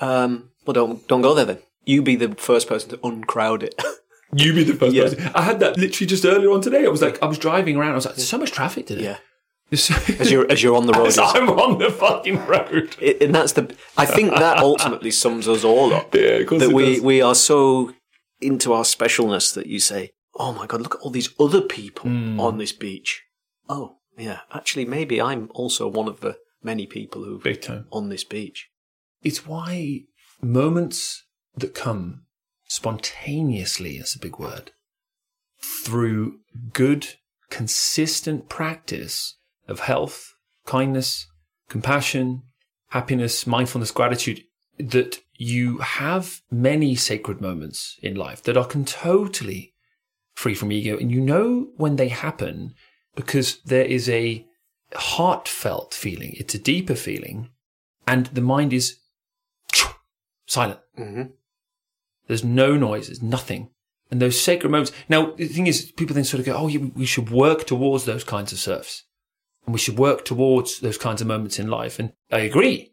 [0.00, 1.58] Um, well don't don't go there then.
[1.84, 3.80] You be the first person to uncrowd it.
[4.34, 5.04] You be the first Yeah.
[5.04, 5.30] person.
[5.34, 6.84] I had that literally just earlier on today.
[6.84, 7.92] I was like, I was driving around.
[7.92, 9.04] I was like, there's so much traffic today.
[9.04, 9.18] yeah.
[9.72, 11.06] As you're as you're on the road.
[11.12, 12.94] As I'm on the fucking road.
[13.00, 16.14] It, and that's the I think that ultimately sums us all up.
[16.14, 17.00] Yeah, of course that it we does.
[17.02, 17.92] we are so
[18.40, 22.08] into our specialness that you say, "Oh my god, look at all these other people
[22.08, 22.38] Hmm.
[22.38, 23.24] on this beach."
[23.68, 27.42] Oh, yeah, actually maybe I'm also one of the many people who
[27.90, 28.68] on this beach.
[29.24, 30.02] It's why
[30.40, 31.24] moments
[31.56, 32.22] that come
[32.66, 34.72] spontaneously, that's a big word,
[35.60, 36.40] through
[36.72, 37.14] good,
[37.50, 39.36] consistent practice
[39.68, 41.26] of health, kindness,
[41.68, 42.42] compassion,
[42.90, 44.42] happiness, mindfulness, gratitude,
[44.78, 49.74] that you have many sacred moments in life that are totally
[50.34, 50.96] free from ego.
[50.96, 52.74] And you know when they happen
[53.14, 54.46] because there is a
[54.94, 57.50] heartfelt feeling, it's a deeper feeling,
[58.06, 58.98] and the mind is
[60.46, 60.80] silent.
[60.98, 61.22] Mm-hmm.
[62.26, 63.06] There's no noise.
[63.06, 63.70] There's nothing.
[64.10, 64.92] And those sacred moments.
[65.08, 68.24] Now, the thing is, people then sort of go, oh, we should work towards those
[68.24, 69.04] kinds of surfs.
[69.64, 71.98] And we should work towards those kinds of moments in life.
[71.98, 72.92] And I agree.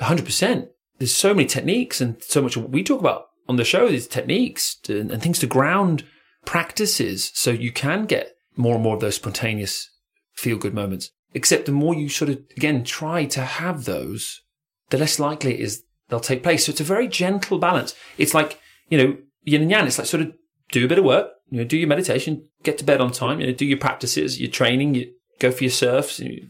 [0.00, 0.68] 100%.
[0.98, 4.76] There's so many techniques and so much we talk about on the show is techniques
[4.82, 6.04] to, and things to ground
[6.44, 9.90] practices so you can get more and more of those spontaneous
[10.32, 11.10] feel good moments.
[11.34, 14.42] Except the more you sort of, again, try to have those,
[14.90, 16.66] the less likely it is they'll take place.
[16.66, 17.94] So it's a very gentle balance.
[18.18, 19.86] It's like, you know, yin and yang.
[19.86, 20.32] It's like sort of
[20.72, 23.40] do a bit of work, you know, do your meditation, get to bed on time,
[23.40, 26.46] you know, do your practices, your training, you go for your surfs, you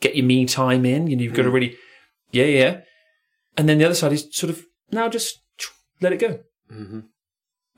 [0.00, 1.76] get your me time in, you know, you've got to really,
[2.30, 2.80] yeah, yeah.
[3.56, 5.38] And then the other side is sort of now just
[6.00, 6.40] let it go
[6.72, 7.00] Mm-hmm.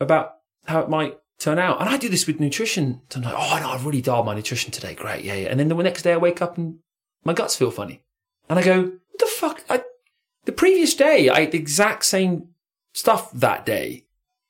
[0.00, 0.34] about
[0.66, 1.80] how it might turn out.
[1.80, 3.00] And I do this with nutrition.
[3.14, 4.94] I'm like, oh no, I've really dialed my nutrition today.
[4.94, 5.48] Great, yeah, yeah.
[5.48, 6.78] And then the next day I wake up and
[7.24, 8.04] my guts feel funny,
[8.48, 9.64] and I go, what the fuck?
[9.68, 9.82] I,
[10.44, 12.48] the previous day I ate the exact same
[12.92, 14.06] stuff that day.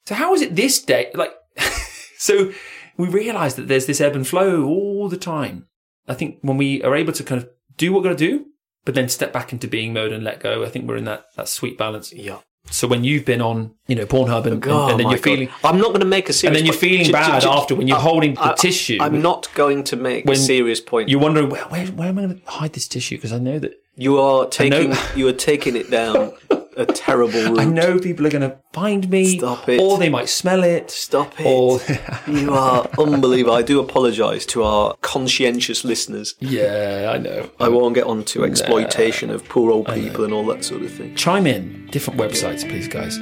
[0.06, 1.10] So how is it this day?
[1.14, 1.32] Like,
[2.18, 2.52] so
[2.96, 5.66] we realize that there's this ebb and flow all the time.
[6.06, 8.46] I think when we are able to kind of do what we're going to do,
[8.84, 11.26] but then step back into being mode and let go, I think we're in that,
[11.36, 12.12] that sweet balance.
[12.12, 12.40] Yeah.
[12.70, 15.24] So when you've been on, you know, Pornhub and, Oh and then you're God.
[15.24, 16.48] feeling, I'm not going to make a serious.
[16.50, 16.80] and then you're point.
[16.80, 18.98] feeling j- bad after when you're I- holding the I- tissue.
[19.00, 21.08] I'm not going to make a serious point.
[21.08, 23.16] You're wondering where, where, where am I going to hide this tissue?
[23.16, 26.32] Because I know that You are taking know- you are taking it down
[26.76, 27.60] a terrible route.
[27.60, 29.80] I know people are going to find me, Stop it.
[29.80, 31.46] or they might smell it, Stop it.
[31.46, 31.78] or
[32.26, 33.54] you are unbelievable.
[33.54, 36.34] I do apologise to our conscientious listeners.
[36.40, 37.48] yeah, I know.
[37.60, 40.92] I won't get on to exploitation of poor old people and all that sort of
[40.92, 41.14] thing.
[41.14, 43.16] Chime in different websites, please, guys.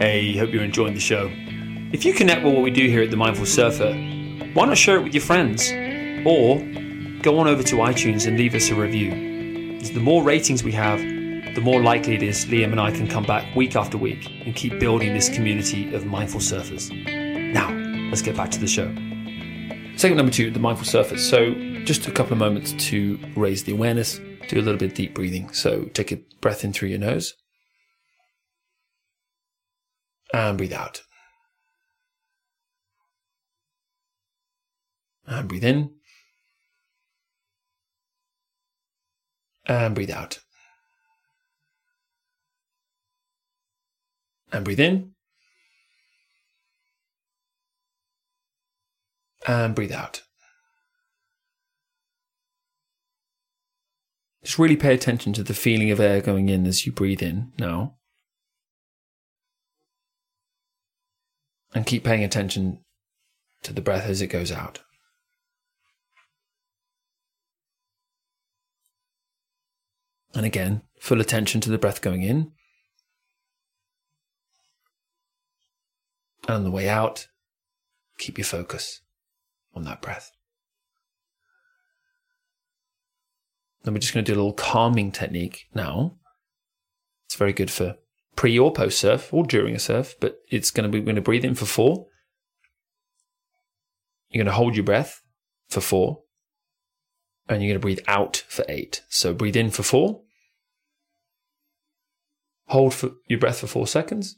[0.00, 1.30] Hey, hope you're enjoying the show.
[1.92, 3.92] If you connect with what we do here at the Mindful Surfer,
[4.54, 5.70] why not share it with your friends,
[6.26, 6.58] or
[7.22, 9.33] go on over to iTunes and leave us a review.
[9.84, 10.98] Because the more ratings we have,
[11.54, 14.56] the more likely it is Liam and I can come back week after week and
[14.56, 16.90] keep building this community of mindful surfers.
[17.52, 17.70] Now,
[18.08, 18.86] let's get back to the show.
[19.98, 21.18] Segment number two, the mindful surfers.
[21.18, 21.52] So,
[21.84, 25.14] just a couple of moments to raise the awareness, do a little bit of deep
[25.14, 25.52] breathing.
[25.52, 27.34] So, take a breath in through your nose
[30.32, 31.02] and breathe out.
[35.26, 35.90] And breathe in.
[39.66, 40.40] And breathe out.
[44.52, 45.12] And breathe in.
[49.46, 50.22] And breathe out.
[54.44, 57.52] Just really pay attention to the feeling of air going in as you breathe in
[57.58, 57.96] now.
[61.74, 62.80] And keep paying attention
[63.62, 64.80] to the breath as it goes out.
[70.34, 72.52] And again, full attention to the breath going in.
[76.48, 77.28] And on the way out,
[78.18, 79.00] keep your focus
[79.74, 80.32] on that breath.
[83.82, 86.16] Then we're just going to do a little calming technique now.
[87.26, 87.96] It's very good for
[88.34, 91.16] pre or post surf or during a surf, but it's going to be, we're going
[91.16, 92.06] to breathe in for four.
[94.30, 95.22] You're going to hold your breath
[95.68, 96.22] for four.
[97.48, 99.02] And you're going to breathe out for eight.
[99.08, 100.23] So breathe in for four.
[102.74, 104.34] Hold for your breath for four seconds.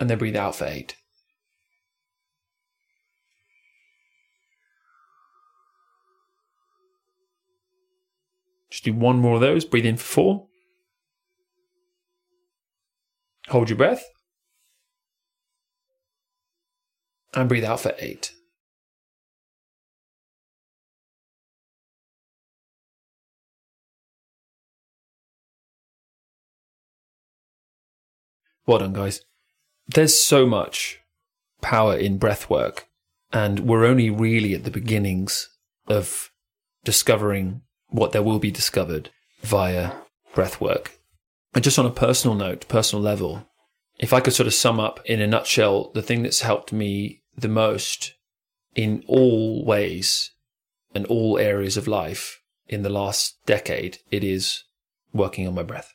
[0.00, 0.96] And then breathe out for eight.
[8.72, 9.64] Just do one more of those.
[9.64, 10.46] Breathe in for four.
[13.50, 14.02] Hold your breath.
[17.34, 18.32] And breathe out for eight.
[28.66, 29.22] Well done, guys.
[29.88, 31.00] There's so much
[31.60, 32.88] power in breath work,
[33.32, 35.48] and we're only really at the beginnings
[35.88, 36.30] of
[36.84, 39.10] discovering what there will be discovered
[39.42, 39.92] via
[40.34, 40.98] breath work.
[41.54, 43.46] And just on a personal note, personal level,
[43.98, 47.22] if I could sort of sum up in a nutshell, the thing that's helped me
[47.36, 48.14] the most
[48.74, 50.30] in all ways
[50.94, 54.64] and all areas of life in the last decade, it is
[55.12, 55.92] working on my breath.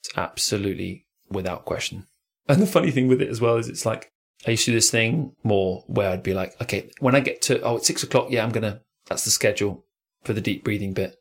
[0.00, 2.06] It's absolutely without question.
[2.48, 4.12] And the funny thing with it as well is it's like
[4.46, 7.42] I used to do this thing more where I'd be like, okay, when I get
[7.42, 8.30] to, oh, it's six o'clock.
[8.30, 9.84] Yeah, I'm going to, that's the schedule
[10.24, 11.16] for the deep breathing bit.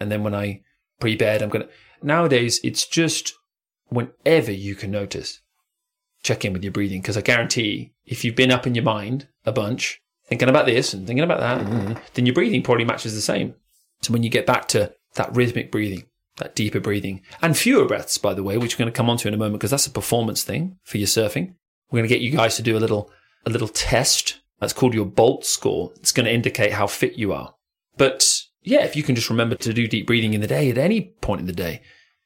[0.00, 0.62] And then when I
[1.00, 3.34] pre bed, I'm going to, nowadays it's just
[3.88, 5.40] whenever you can notice,
[6.22, 7.02] check in with your breathing.
[7.02, 10.94] Cause I guarantee if you've been up in your mind a bunch, thinking about this
[10.94, 11.94] and thinking about that, mm-hmm.
[12.14, 13.54] then your breathing probably matches the same.
[14.02, 18.18] So when you get back to that rhythmic breathing, that deeper breathing and fewer breaths,
[18.18, 19.86] by the way, which we're going to come on to in a moment because that's
[19.86, 21.54] a performance thing for your surfing.
[21.90, 23.10] We're going to get you guys to do a little,
[23.46, 24.40] a little test.
[24.60, 25.92] That's called your Bolt score.
[25.96, 27.54] It's going to indicate how fit you are.
[27.96, 30.78] But yeah, if you can just remember to do deep breathing in the day at
[30.78, 31.82] any point in the day,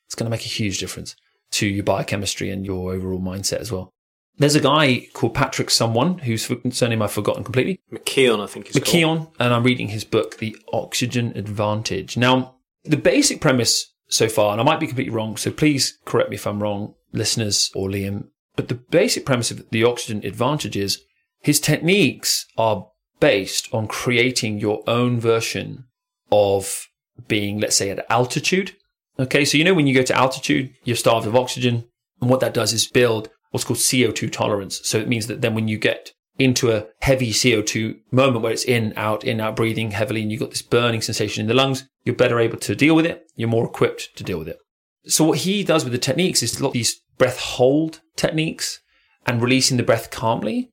[0.06, 1.16] it's going to make a huge difference
[1.50, 3.92] to your biochemistry and your overall mindset as well.
[4.38, 7.80] There's a guy called Patrick someone whose surname I've forgotten completely.
[7.92, 8.86] McKeown, I think is called.
[8.86, 12.16] McKeown, and I'm reading his book, The Oxygen Advantage.
[12.16, 16.30] Now, the basic premise so far, and I might be completely wrong, so please correct
[16.30, 20.76] me if I'm wrong, listeners or Liam, but the basic premise of The Oxygen Advantage
[20.76, 21.02] is
[21.40, 22.88] his techniques are
[23.20, 25.84] based on creating your own version
[26.32, 26.88] of
[27.26, 28.76] being, let's say, at altitude.
[29.18, 31.84] Okay, so you know when you go to altitude, you're starved of oxygen,
[32.20, 34.80] and what that does is build what's called CO2 tolerance.
[34.84, 38.64] So it means that then when you get into a heavy CO2 moment where it's
[38.64, 41.88] in, out, in, out, breathing heavily, and you've got this burning sensation in the lungs,
[42.04, 43.26] you're better able to deal with it.
[43.34, 44.58] You're more equipped to deal with it.
[45.06, 48.80] So what he does with the techniques is a lot of these breath hold techniques
[49.26, 50.70] and releasing the breath calmly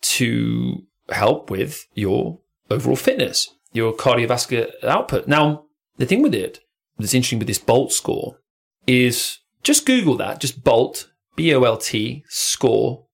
[0.00, 2.40] to help with your
[2.70, 5.26] overall fitness, your cardiovascular output.
[5.26, 5.64] Now,
[5.96, 6.60] the thing with it
[6.98, 8.38] that's interesting with this Bolt score
[8.86, 13.06] is just Google that, just Bolt B O L T score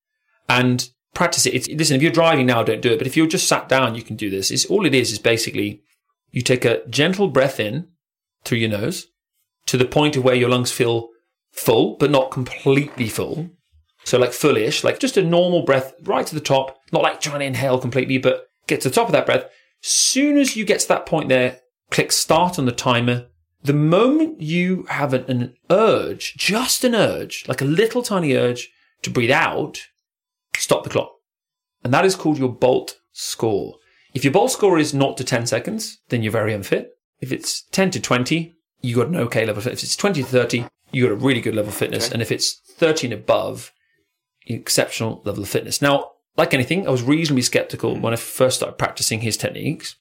[0.48, 1.55] and practice it.
[1.55, 2.98] It's, listen, if you're driving now, don't do it.
[2.98, 4.50] But if you're just sat down, you can do this.
[4.50, 5.83] It's all it is is basically
[6.31, 7.88] you take a gentle breath in
[8.44, 9.07] through your nose
[9.66, 11.09] to the point of where your lungs feel
[11.53, 13.50] full, but not completely full.
[14.05, 17.40] So like fullish, like just a normal breath right to the top, not like trying
[17.40, 19.46] to inhale completely, but get to the top of that breath.
[19.81, 23.29] Soon as you get to that point there, click start on the timer
[23.64, 28.70] the moment you have an, an, urge, just an urge, like a little tiny urge
[29.03, 29.81] to breathe out,
[30.57, 31.12] stop the clock.
[31.83, 33.77] And that is called your Bolt score.
[34.14, 36.93] If your Bolt score is 0 to 10 seconds, then you're very unfit.
[37.21, 39.61] If it's 10 to 20, you got an okay level.
[39.67, 42.07] If it's 20 to 30, you got a really good level of fitness.
[42.07, 42.14] Okay.
[42.14, 43.73] And if it's 30 and above,
[44.47, 45.83] exceptional level of fitness.
[45.83, 48.03] Now, like anything, I was reasonably skeptical hmm.
[48.03, 49.97] when I first started practicing his techniques.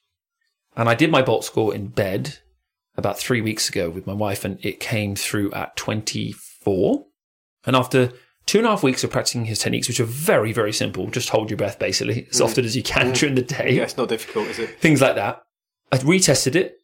[0.76, 2.38] And I did my Bolt score in bed
[2.96, 7.06] about three weeks ago with my wife, and it came through at 24.
[7.66, 8.12] And after
[8.46, 11.30] two and a half weeks of practicing his techniques, which are very, very simple, just
[11.30, 12.44] hold your breath basically as mm.
[12.44, 13.18] often as you can mm.
[13.18, 13.72] during the day.
[13.72, 14.78] Yeah, it's not difficult, is it?
[14.80, 15.42] Things like that.
[15.92, 16.78] I retested it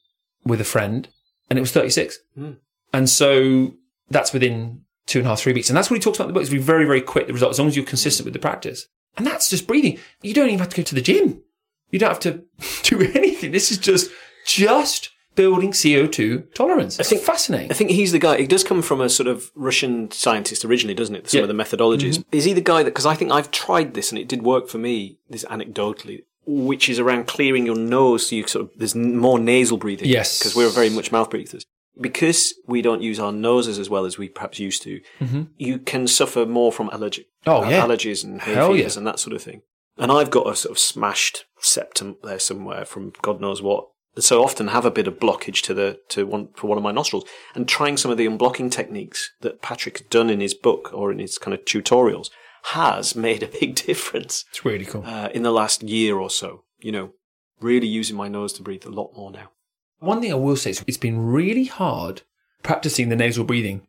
[0.45, 1.09] with a friend,
[1.49, 2.19] and it was 36.
[2.39, 2.57] Mm.
[2.93, 3.75] And so
[4.09, 5.69] that's within two and a half, three weeks.
[5.69, 7.33] And that's what he talks about in the book is be very, very quick, the
[7.33, 8.87] result, as long as you're consistent with the practice.
[9.17, 9.99] And that's just breathing.
[10.23, 11.43] You don't even have to go to the gym.
[11.91, 12.45] You don't have to
[12.83, 13.53] do anything.
[13.53, 14.11] This is just,
[14.47, 16.99] just building CO2 tolerance.
[17.01, 17.71] It's I think fascinating.
[17.71, 18.37] I think he's the guy.
[18.37, 21.31] It does come from a sort of Russian scientist originally, doesn't it?
[21.31, 21.45] Some yeah.
[21.45, 22.19] of the methodologies.
[22.19, 22.37] Mm-hmm.
[22.37, 22.91] Is he the guy that?
[22.91, 25.17] Because I think I've tried this and it did work for me.
[25.31, 29.79] This anecdotally, which is around clearing your nose, so you sort of there's more nasal
[29.79, 30.09] breathing.
[30.09, 31.65] Yes, because we're very much mouth breathers.
[31.99, 35.43] Because we don't use our noses as well as we perhaps used to, mm-hmm.
[35.57, 37.83] you can suffer more from allergic oh, yeah.
[37.83, 39.63] allergies and hay fever and that sort of thing.
[39.99, 43.89] And I've got a sort of smashed septum there somewhere from God knows what
[44.23, 46.93] so often have a bit of blockage to the to one for one of my
[46.93, 51.13] nostrils and trying some of the unblocking techniques that Patrick's done in his book or
[51.13, 52.31] in his kind of tutorials
[52.65, 54.45] has made a big difference.
[54.51, 55.05] It's really cool.
[55.05, 57.13] Uh, in the last year or so, you know,
[57.61, 59.51] really using my nose to breathe a lot more now.
[59.99, 62.23] One thing I will say is it's been really hard
[62.63, 63.87] practicing the nasal breathing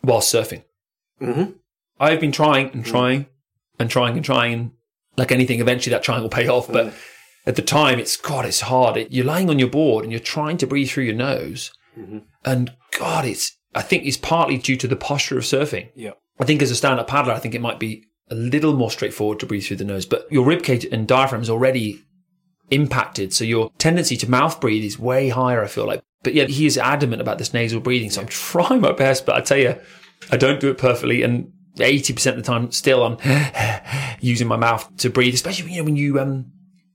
[0.00, 0.64] while surfing.
[1.20, 1.52] Mm-hmm.
[2.00, 2.88] I've been trying and mm.
[2.88, 3.28] trying mm.
[3.78, 4.72] and trying and trying.
[5.14, 6.72] Like anything, eventually that trying will pay off.
[6.72, 6.94] But mm
[7.46, 8.96] at the time, it's God, it's hard.
[8.96, 12.18] It, you're lying on your board and you're trying to breathe through your nose, mm-hmm.
[12.44, 13.56] and God, it's.
[13.74, 15.90] I think it's partly due to the posture of surfing.
[15.94, 16.10] Yeah.
[16.38, 19.40] I think as a stand-up paddler, I think it might be a little more straightforward
[19.40, 22.04] to breathe through the nose, but your ribcage and diaphragm is already
[22.70, 25.62] impacted, so your tendency to mouth breathe is way higher.
[25.62, 28.10] I feel like, but yet he is adamant about this nasal breathing.
[28.10, 29.78] So I'm trying my best, but I tell you,
[30.30, 34.94] I don't do it perfectly, and 80% of the time, still I'm using my mouth
[34.98, 36.52] to breathe, especially you know, when you um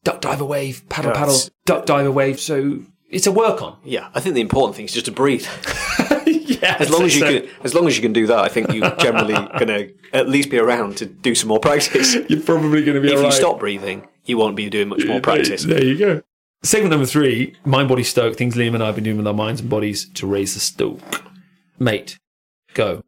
[0.08, 2.40] duck dive a wave, paddle paddle, duck dive a wave.
[2.40, 3.78] So it's a work on.
[3.84, 5.46] Yeah, I think the important thing is just to breathe.
[6.26, 8.72] yeah, as long as you can, as long as you can do that, I think
[8.72, 12.16] you're generally going to at least be around to do some more practice.
[12.30, 13.10] You're probably going to be.
[13.10, 13.34] If you right.
[13.34, 15.66] stop breathing, you won't be doing much more practice.
[15.66, 16.22] There you go.
[16.64, 18.38] Segment number three: mind, body, stoke.
[18.38, 20.62] Things Liam and I have been doing with our minds and bodies to raise the
[20.62, 21.22] stoke.
[21.80, 22.18] Mate,
[22.74, 23.04] go.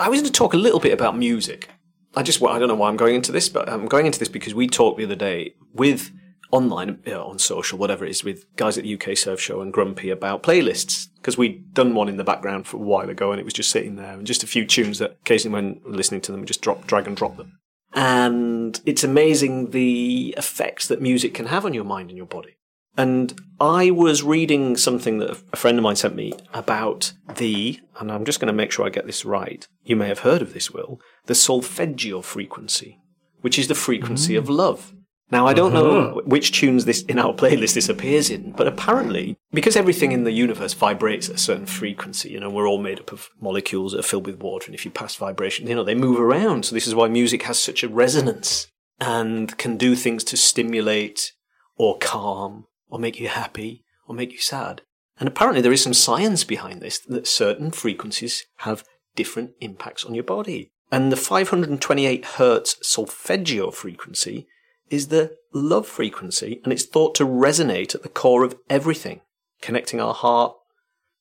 [0.00, 1.68] I was going to talk a little bit about music.
[2.16, 4.28] I just, I don't know why I'm going into this, but I'm going into this
[4.28, 6.10] because we talked the other day with
[6.50, 9.72] online, know, on social, whatever it is, with guys at the UK Surf Show and
[9.72, 13.40] Grumpy about playlists because we'd done one in the background for a while ago and
[13.40, 16.32] it was just sitting there and just a few tunes that occasionally when listening to
[16.32, 17.58] them, we just drop, drag and drop them.
[17.94, 22.56] And it's amazing the effects that music can have on your mind and your body.
[22.96, 28.10] And I was reading something that a friend of mine sent me about the, and
[28.10, 29.66] I'm just going to make sure I get this right.
[29.84, 32.98] You may have heard of this, Will, the solfeggio frequency,
[33.40, 34.38] which is the frequency mm.
[34.38, 34.94] of love.
[35.30, 36.20] Now, I don't know Uh-huh.
[36.24, 40.32] which tunes this in our playlist this appears in, but apparently, because everything in the
[40.32, 43.98] universe vibrates at a certain frequency, you know, we're all made up of molecules that
[44.00, 46.64] are filled with water, and if you pass vibration, you know, they move around.
[46.64, 48.68] So this is why music has such a resonance
[49.00, 51.32] and can do things to stimulate
[51.76, 54.80] or calm or make you happy or make you sad.
[55.20, 58.82] And apparently there is some science behind this that certain frequencies have
[59.14, 60.70] different impacts on your body.
[60.90, 64.46] And the 528 hertz solfeggio frequency
[64.90, 69.20] is the love frequency, and it's thought to resonate at the core of everything,
[69.60, 70.54] connecting our heart,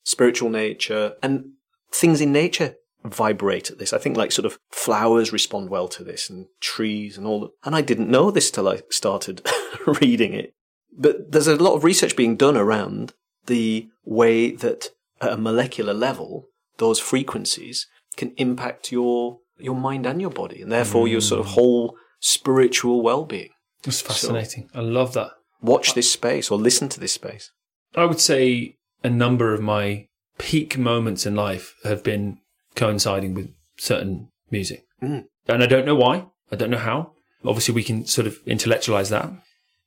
[0.03, 1.51] spiritual nature, and
[1.91, 3.93] things in nature vibrate at this.
[3.93, 7.51] I think like sort of flowers respond well to this, and trees and all that.
[7.63, 9.47] And I didn't know this till I started
[10.01, 10.53] reading it.
[10.97, 13.13] But there's a lot of research being done around
[13.45, 14.89] the way that
[15.21, 20.71] at a molecular level, those frequencies can impact your your mind and your body, and
[20.71, 21.51] therefore your sort of mm.
[21.51, 23.49] whole spiritual well-being.
[23.87, 24.69] It's fascinating.
[24.73, 25.31] I love that.
[25.61, 27.51] Watch this space or listen to this space.
[27.95, 32.37] I would say a number of my peak moments in life have been
[32.75, 34.83] coinciding with certain music.
[35.01, 35.25] Mm.
[35.47, 36.25] And I don't know why.
[36.51, 37.13] I don't know how.
[37.45, 39.31] Obviously, we can sort of intellectualize that,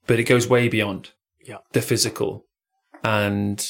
[0.07, 1.11] but it goes way beyond
[1.47, 1.59] Yeah.
[1.73, 2.47] the physical.
[3.05, 3.65] And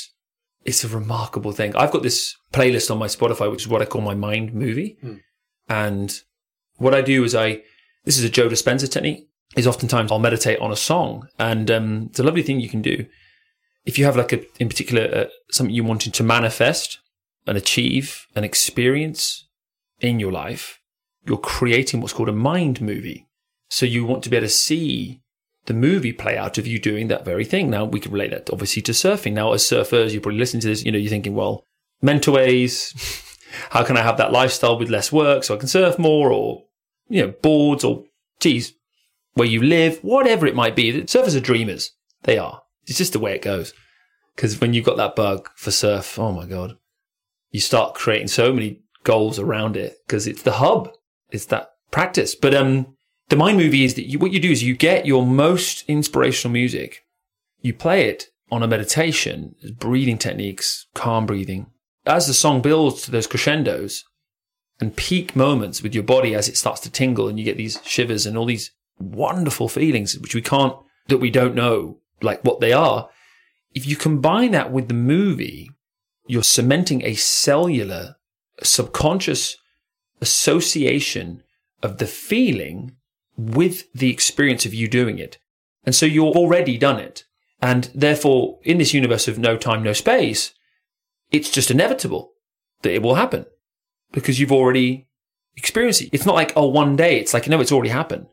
[0.64, 1.74] it's a remarkable thing.
[1.76, 4.98] I've got this playlist on my Spotify, which is what I call my mind movie.
[5.02, 5.20] Mm.
[5.68, 6.20] And
[6.76, 7.62] what I do is I,
[8.04, 11.28] this is a Joe Dispenza technique, is oftentimes I'll meditate on a song.
[11.38, 13.06] And um, it's a lovely thing you can do.
[13.84, 16.98] If you have like a, in particular, uh, something you wanted to manifest
[17.46, 19.48] and achieve an experience
[20.00, 20.80] in your life,
[21.26, 23.26] you're creating what's called a mind movie.
[23.68, 25.20] So you want to be able to see
[25.66, 27.70] the movie play out of you doing that very thing.
[27.70, 29.32] Now we can relate that obviously to surfing.
[29.32, 31.64] Now as surfers, you probably listen to this, you know, you're thinking, well,
[32.02, 32.94] mental ways,
[33.70, 36.64] how can I have that lifestyle with less work so I can surf more or,
[37.08, 38.04] you know, boards or
[38.40, 38.72] geez,
[39.34, 40.92] where you live, whatever it might be.
[41.02, 41.92] Surfers are dreamers.
[42.22, 42.62] They are.
[42.86, 43.72] It's just the way it goes.
[44.34, 46.76] Because when you've got that bug for surf, oh my God,
[47.50, 50.90] you start creating so many goals around it because it's the hub.
[51.30, 52.34] It's that practice.
[52.34, 52.96] But, um,
[53.30, 56.52] the mind movie is that you, what you do is you get your most inspirational
[56.52, 57.04] music,
[57.60, 61.66] you play it on a meditation, breathing techniques, calm breathing.
[62.04, 64.04] As the song builds to those crescendos
[64.80, 67.80] and peak moments with your body as it starts to tingle and you get these
[67.84, 70.76] shivers and all these wonderful feelings, which we can't,
[71.08, 73.08] that we don't know, like what they are.
[73.72, 75.70] If you combine that with the movie,
[76.26, 78.16] you're cementing a cellular,
[78.62, 79.56] subconscious
[80.20, 81.42] association
[81.82, 82.96] of the feeling
[83.36, 85.38] with the experience of you doing it.
[85.84, 87.24] And so you've already done it.
[87.62, 90.52] And therefore, in this universe of no time, no space,
[91.30, 92.32] it's just inevitable
[92.82, 93.46] that it will happen
[94.12, 95.08] because you've already
[95.56, 96.10] experienced it.
[96.12, 97.18] It's not like, oh, one day.
[97.18, 98.26] It's like, no, it's already happened.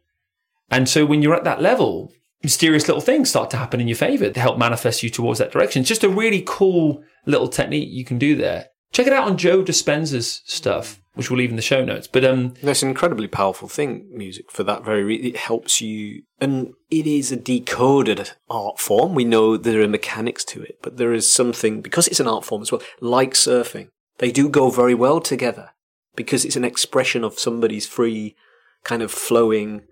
[0.70, 2.12] And so when you're at that level,
[2.44, 5.52] mysterious little things start to happen in your favor to help manifest you towards that
[5.52, 5.82] direction.
[5.82, 8.68] It's just a really cool little technique you can do there.
[8.92, 12.08] Check it out on Joe Dispenza's stuff, which we'll leave in the show notes.
[12.08, 15.26] But um, That's an incredibly powerful thing, music, for that very reason.
[15.26, 19.14] It helps you, and it is a decoded art form.
[19.14, 22.46] We know there are mechanics to it, but there is something, because it's an art
[22.46, 23.90] form as well, like surfing.
[24.20, 25.72] They do go very well together
[26.16, 28.36] because it's an expression of somebody's free,
[28.84, 29.84] kind of flowing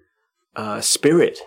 [0.55, 1.39] uh, spirit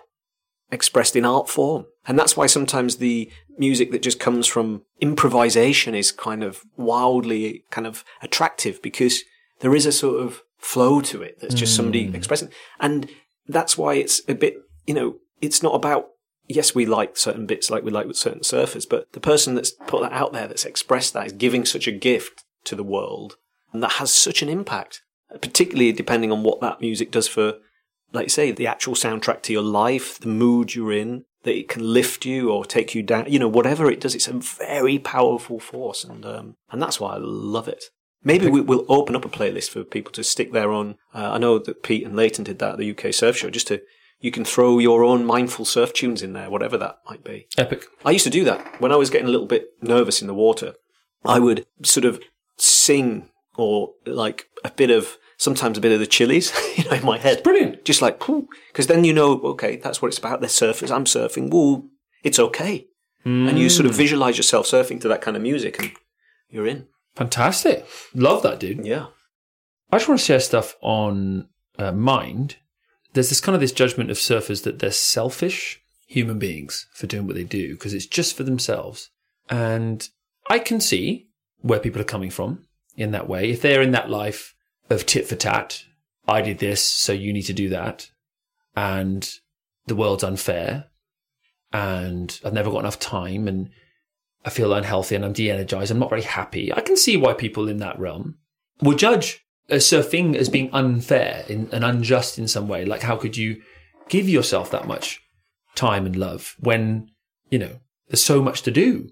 [0.71, 1.87] expressed in art form.
[2.07, 7.65] And that's why sometimes the music that just comes from improvisation is kind of wildly
[7.71, 9.23] kind of attractive because
[9.61, 12.51] there is a sort of flow to it that's just somebody expressing.
[12.81, 13.09] And
[13.47, 16.09] that's why it's a bit, you know, it's not about,
[16.47, 19.73] yes, we like certain bits like we like with certain surfers, but the person that's
[19.87, 23.37] put that out there, that's expressed that is giving such a gift to the world
[23.73, 25.03] and that has such an impact,
[25.41, 27.55] particularly depending on what that music does for
[28.13, 31.69] like you say, the actual soundtrack to your life, the mood you're in, that it
[31.69, 34.99] can lift you or take you down, you know, whatever it does, it's a very
[34.99, 36.05] powerful force.
[36.05, 37.85] And, um, and that's why I love it.
[38.25, 40.97] Maybe we, we'll open up a playlist for people to stick their own.
[41.15, 43.69] Uh, I know that Pete and Leighton did that at the UK Surf Show, just
[43.69, 43.81] to,
[44.21, 47.47] you can throw your own mindful surf tunes in there, whatever that might be.
[47.57, 47.85] epic.
[48.05, 50.35] I used to do that when I was getting a little bit nervous in the
[50.35, 50.75] water.
[51.25, 52.21] I would sort of
[52.57, 57.05] sing or like a bit of, sometimes a bit of the chilies, you know, in
[57.05, 57.43] my head.
[57.43, 57.85] Brilliant.
[57.85, 60.41] Just like, because then you know, okay, that's what it's about.
[60.41, 60.91] They're surfers.
[60.91, 61.51] I'm surfing.
[61.51, 61.89] Woo,
[62.23, 62.87] it's okay.
[63.25, 65.93] And you sort of visualize yourself surfing to that kind of music and
[66.49, 66.87] you're in.
[67.15, 67.87] Fantastic.
[68.15, 68.87] Love that, dude.
[68.87, 69.07] Yeah.
[69.91, 72.57] I just want to share stuff on uh, mind.
[73.13, 77.27] There's this kind of this judgment of surfers that they're selfish human beings for doing
[77.27, 79.11] what they do because it's just for themselves.
[79.51, 80.09] And
[80.49, 81.29] I can see
[81.61, 82.67] where people are coming from
[82.97, 83.51] in that way.
[83.51, 84.55] If they're in that life
[84.91, 85.85] of tit for tat,
[86.27, 88.11] I did this, so you need to do that.
[88.77, 89.29] And
[89.87, 90.87] the world's unfair
[91.73, 93.71] and I've never got enough time and
[94.45, 95.91] I feel unhealthy and I'm de-energized.
[95.91, 96.73] I'm not very happy.
[96.73, 98.37] I can see why people in that realm
[98.81, 102.85] would judge a surfing as being unfair and unjust in some way.
[102.85, 103.61] Like, how could you
[104.09, 105.21] give yourself that much
[105.75, 107.11] time and love when,
[107.51, 109.11] you know, there's so much to do?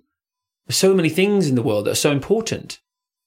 [0.67, 2.81] There's so many things in the world that are so important.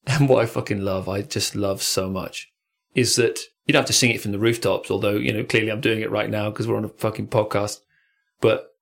[0.07, 2.51] And what I fucking love, I just love so much,
[2.95, 5.71] is that you don't have to sing it from the rooftops, although, you know, clearly
[5.71, 7.81] I'm doing it right now because we're on a fucking podcast.
[8.41, 8.73] But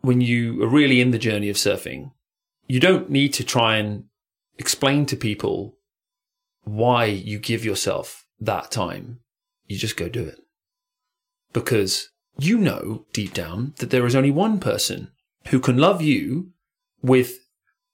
[0.00, 2.12] when you are really in the journey of surfing,
[2.66, 4.04] you don't need to try and
[4.58, 5.76] explain to people
[6.62, 9.20] why you give yourself that time.
[9.66, 10.38] You just go do it.
[11.52, 15.10] Because you know deep down that there is only one person
[15.48, 16.52] who can love you
[17.02, 17.40] with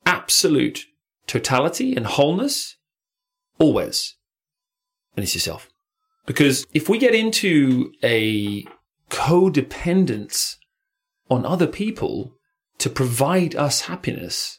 [0.05, 0.85] absolute
[1.27, 2.77] totality and wholeness
[3.59, 4.17] always.
[5.17, 5.69] And it's yourself.
[6.27, 8.65] Because if we get into a
[9.11, 10.57] codependence
[11.31, 12.35] on other people
[12.79, 14.59] to provide us happiness,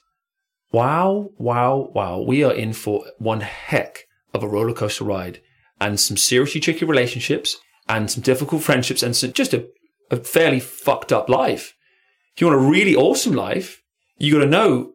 [0.72, 5.41] wow, wow, wow, we are in for one heck of a roller coaster ride
[5.80, 7.57] and some seriously tricky relationships
[7.88, 9.68] and some difficult friendships and some, just a,
[10.09, 11.74] a fairly fucked up life.
[12.34, 13.82] If you want a really awesome life,
[14.18, 14.93] you got to know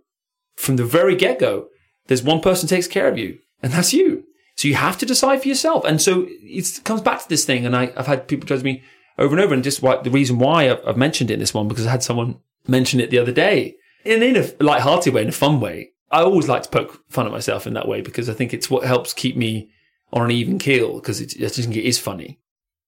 [0.56, 1.68] from the very get go,
[2.06, 4.24] there's one person takes care of you and that's you.
[4.56, 5.84] So you have to decide for yourself.
[5.84, 7.64] And so it comes back to this thing.
[7.64, 8.82] And I, have had people judge me
[9.18, 9.54] over and over.
[9.54, 11.90] And just why, the reason why I've, I've mentioned it in this one, because I
[11.90, 15.60] had someone mention it the other day in, in a light-hearted way, in a fun
[15.60, 15.90] way.
[16.10, 18.68] I always like to poke fun at myself in that way because I think it's
[18.68, 19.70] what helps keep me
[20.12, 22.38] on an even keel because I just think it is funny.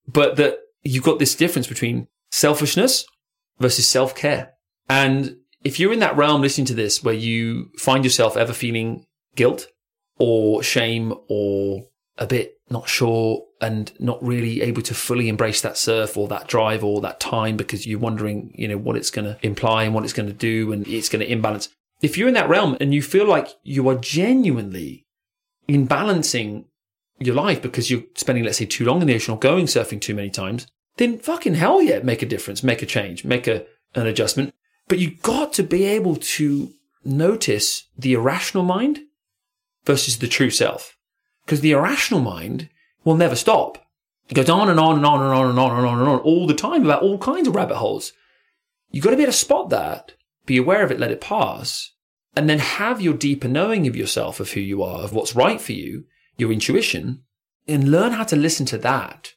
[0.07, 3.05] But that you've got this difference between selfishness
[3.59, 4.51] versus self-care.
[4.87, 9.05] And if you're in that realm listening to this where you find yourself ever feeling
[9.35, 9.67] guilt
[10.17, 11.87] or shame or
[12.17, 16.47] a bit not sure and not really able to fully embrace that surf or that
[16.47, 19.93] drive or that time because you're wondering, you know, what it's going to imply and
[19.93, 21.69] what it's going to do and it's going to imbalance.
[22.01, 25.05] If you're in that realm and you feel like you are genuinely
[25.67, 26.65] imbalancing
[27.19, 30.01] your life because you're spending, let's say, too long in the ocean or going surfing
[30.01, 33.65] too many times, then fucking hell yeah, make a difference, make a change, make a,
[33.95, 34.53] an adjustment.
[34.87, 36.71] But you've got to be able to
[37.03, 38.99] notice the irrational mind
[39.85, 40.97] versus the true self.
[41.45, 42.69] Because the irrational mind
[43.03, 43.85] will never stop.
[44.29, 46.19] It goes on and on and on and on and on and on and on
[46.19, 48.13] all the time about all kinds of rabbit holes.
[48.89, 50.13] You've got to be able to spot that,
[50.45, 51.91] be aware of it, let it pass,
[52.35, 55.61] and then have your deeper knowing of yourself, of who you are, of what's right
[55.61, 56.05] for you,
[56.37, 57.23] your intuition,
[57.67, 59.33] and learn how to listen to that.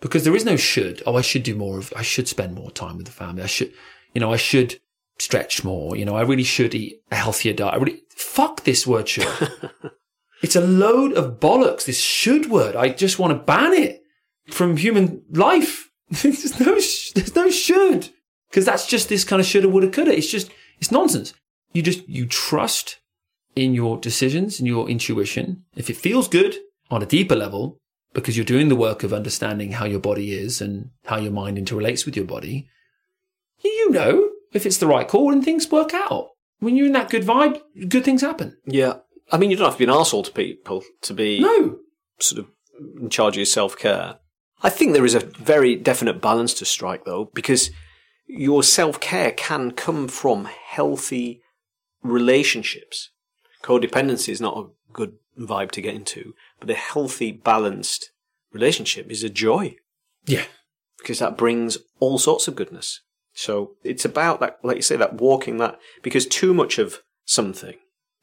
[0.00, 1.02] Because there is no should.
[1.06, 3.42] Oh, I should do more of, I should spend more time with the family.
[3.42, 3.72] I should,
[4.14, 4.80] you know, I should
[5.20, 5.96] stretch more.
[5.96, 7.74] You know, I really should eat a healthier diet.
[7.74, 9.26] I really, fuck this word should.
[10.42, 12.74] It's a load of bollocks, this should word.
[12.74, 14.02] I just want to ban it
[14.48, 15.90] from human life.
[16.10, 18.08] there's no, there's no should.
[18.48, 20.16] Because that's just this kind of shoulda, woulda, coulda.
[20.16, 21.34] It's just, it's nonsense.
[21.72, 22.98] You just, you trust
[23.54, 25.64] in your decisions and your intuition.
[25.76, 26.56] If it feels good
[26.90, 27.78] on a deeper level,
[28.12, 31.58] because you're doing the work of understanding how your body is and how your mind
[31.58, 32.66] interrelates with your body,
[33.62, 36.28] you know if it's the right call and things work out.
[36.58, 38.56] When you're in that good vibe, good things happen.
[38.66, 38.94] Yeah.
[39.32, 41.78] I mean, you don't have to be an arsehole to people to be No.
[42.18, 42.46] sort of
[43.00, 44.18] in charge of your self care.
[44.62, 47.70] I think there is a very definite balance to strike, though, because
[48.26, 51.40] your self care can come from healthy
[52.02, 53.10] relationships.
[53.62, 58.10] Codependency is not a good vibe to get into, but a healthy, balanced
[58.52, 59.76] relationship is a joy
[60.26, 60.44] Yeah.
[60.98, 63.00] because that brings all sorts of goodness.
[63.46, 66.88] So it's about that, like you say, that walking that, because too much of
[67.24, 67.76] something,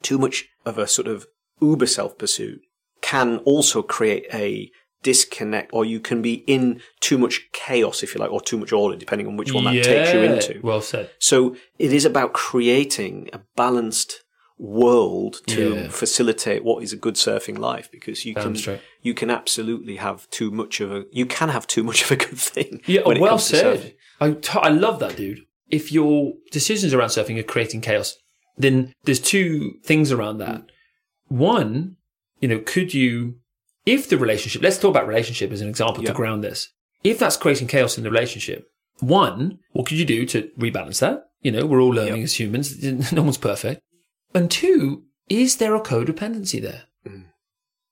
[0.04, 1.26] too much of a sort of
[1.60, 2.60] uber self pursuit
[3.02, 4.70] can also create a
[5.02, 8.72] disconnect, or you can be in too much chaos, if you like, or too much
[8.72, 10.60] order, depending on which one that takes you into.
[10.62, 11.10] Well said.
[11.18, 14.24] So it is about creating a balanced
[14.60, 15.88] world to Yeah.
[15.90, 18.82] facilitate what is a good surfing life because you Damn can straight.
[19.04, 22.16] you can absolutely have too much of a you can have too much of a
[22.16, 23.82] good thing Yeah, when it well comes to surfing.
[23.82, 23.94] said.
[24.20, 25.42] I, t- I love that, dude.
[25.70, 28.16] If your decisions around surfing are creating chaos,
[28.58, 30.64] then there's two things around that.
[31.28, 31.98] One,
[32.40, 33.36] you know, could you,
[33.86, 36.70] if the relationship, let's talk about relationship as an example to ground this.
[37.04, 38.68] If that's creating chaos in the relationship,
[39.00, 41.26] one, what could you do to rebalance that?
[41.42, 42.24] You know, we're all learning Yep.
[42.24, 42.84] as humans.
[43.12, 43.82] No one's perfect.
[44.34, 46.84] And two, is there a codependency there?
[47.08, 47.26] Mm.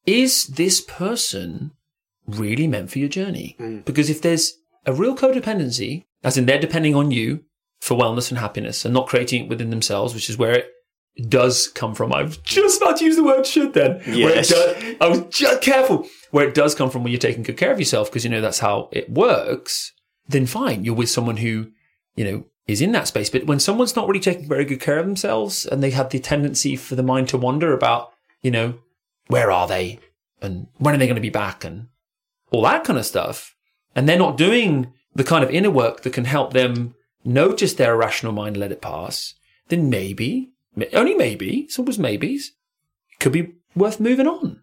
[0.05, 1.71] Is this person
[2.27, 3.55] really meant for your journey?
[3.59, 3.85] Mm.
[3.85, 4.53] Because if there's
[4.85, 7.41] a real codependency, as in they're depending on you
[7.81, 10.69] for wellness and happiness and not creating it within themselves, which is where it
[11.29, 12.11] does come from.
[12.11, 13.91] I was just about to use the word should then.
[13.99, 14.49] Where it Yes.
[14.49, 16.07] does, I was just careful.
[16.31, 18.41] Where it does come from when you're taking good care of yourself, because you know
[18.41, 19.93] that's how it works.
[20.27, 20.83] then fine.
[20.83, 21.67] You're with someone who,
[22.15, 23.29] you know, is in that space.
[23.29, 26.17] But when someone's not really taking very good care of themselves and they have the
[26.17, 28.11] tendency for the mind to wonder about,
[28.41, 28.79] you know,
[29.27, 29.99] where are they
[30.41, 31.89] and when are they going to be back and
[32.51, 33.55] all that kind of stuff,
[33.95, 36.93] and they're not doing the kind of inner work that can help them
[37.23, 39.33] notice their irrational mind, and let it pass,
[39.69, 40.51] then maybe,
[40.93, 42.51] only maybe, it's always maybes,
[43.11, 44.61] it could be worth moving on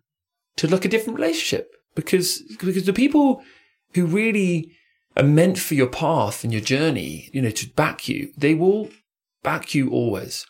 [0.56, 3.42] to look a different relationship because because the people
[3.94, 4.70] who really
[5.16, 8.88] are meant for your path and your journey, you know, to back you, they will
[9.42, 10.46] back you always.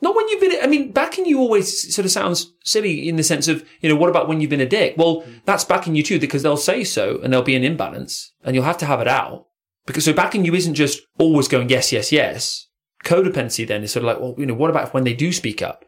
[0.00, 3.22] Not when you've been, I mean, backing you always sort of sounds silly in the
[3.22, 4.94] sense of, you know, what about when you've been a dick?
[4.96, 5.32] Well, hmm.
[5.44, 8.64] that's backing you too because they'll say so and there'll be an imbalance and you'll
[8.64, 9.46] have to have it out.
[9.86, 12.68] Because so backing you isn't just always going yes, yes, yes.
[13.04, 15.62] Codependency then is sort of like, well, you know, what about when they do speak
[15.62, 15.84] up?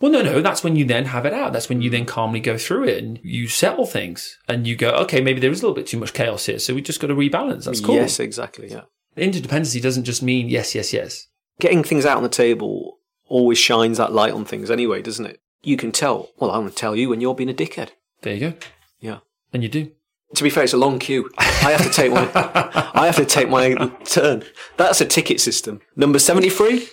[0.00, 1.52] Well, no, no, that's when you then have it out.
[1.52, 2.08] That's when you then hmm.
[2.08, 5.62] calmly go through it and you settle things and you go, okay, maybe there is
[5.62, 6.58] a little bit too much chaos here.
[6.58, 7.64] So we just got to rebalance.
[7.64, 7.94] That's cool.
[7.94, 8.70] Yes, exactly.
[8.70, 8.82] Yeah.
[9.16, 11.28] Interdependency doesn't just mean yes, yes, yes.
[11.60, 12.98] Getting things out on the table
[13.28, 15.40] always shines that light on things anyway, doesn't it?
[15.62, 16.30] You can tell.
[16.38, 17.90] Well, I'm going to tell you when you're being a dickhead.
[18.22, 18.56] There you go.
[19.00, 19.18] Yeah.
[19.52, 19.92] And you do.
[20.34, 21.30] To be fair, it's a long queue.
[21.38, 22.28] I have to take my,
[22.94, 24.44] I have to take my turn.
[24.76, 25.80] That's a ticket system.
[25.96, 26.88] Number 73?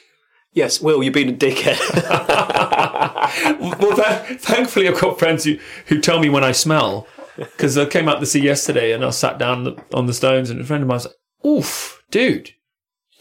[0.54, 1.80] Yes, Will, you've been a dickhead.
[3.60, 5.58] well, th- thankfully, I've got friends who,
[5.88, 7.08] who tell me when I smell.
[7.38, 10.60] Because I came out to see yesterday and I sat down on the stones and
[10.60, 11.16] a friend of mine was like,
[11.46, 12.52] oof, dude,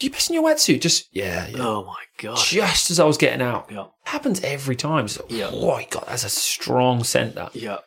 [0.01, 0.81] do you piss in your wetsuit?
[0.81, 1.57] Just, yeah, yeah.
[1.59, 2.35] oh my God.
[2.35, 3.69] Just as I was getting out.
[3.71, 3.85] Yeah.
[4.05, 5.07] Happens every time.
[5.07, 5.51] So, Yeah.
[5.51, 7.55] Oh, my God, that's a strong scent, that.
[7.55, 7.77] Yeah.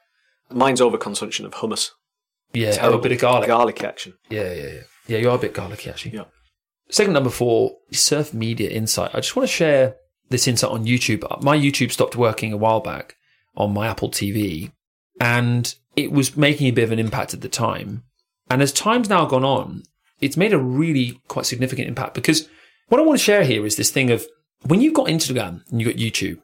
[0.48, 1.90] Mine's overconsumption of hummus.
[2.52, 3.48] Yeah, oh, a bit of garlic.
[3.48, 4.14] Garlic action.
[4.30, 4.80] Yeah, yeah, yeah.
[5.08, 6.12] Yeah, you are a bit garlicky, actually.
[6.12, 6.24] Yeah.
[6.88, 9.10] Segment number four, surf media insight.
[9.12, 9.96] I just want to share
[10.28, 11.24] this insight on YouTube.
[11.28, 13.16] Uh, my YouTube stopped working a while back
[13.56, 14.70] on my Apple TV,
[15.20, 18.04] and it was making a bit of an impact at the time.
[18.48, 19.82] And as time's now gone on,
[20.24, 22.48] it's made a really quite significant impact because
[22.88, 24.26] what I want to share here is this thing of
[24.62, 26.40] when you've got Instagram and you've got YouTube,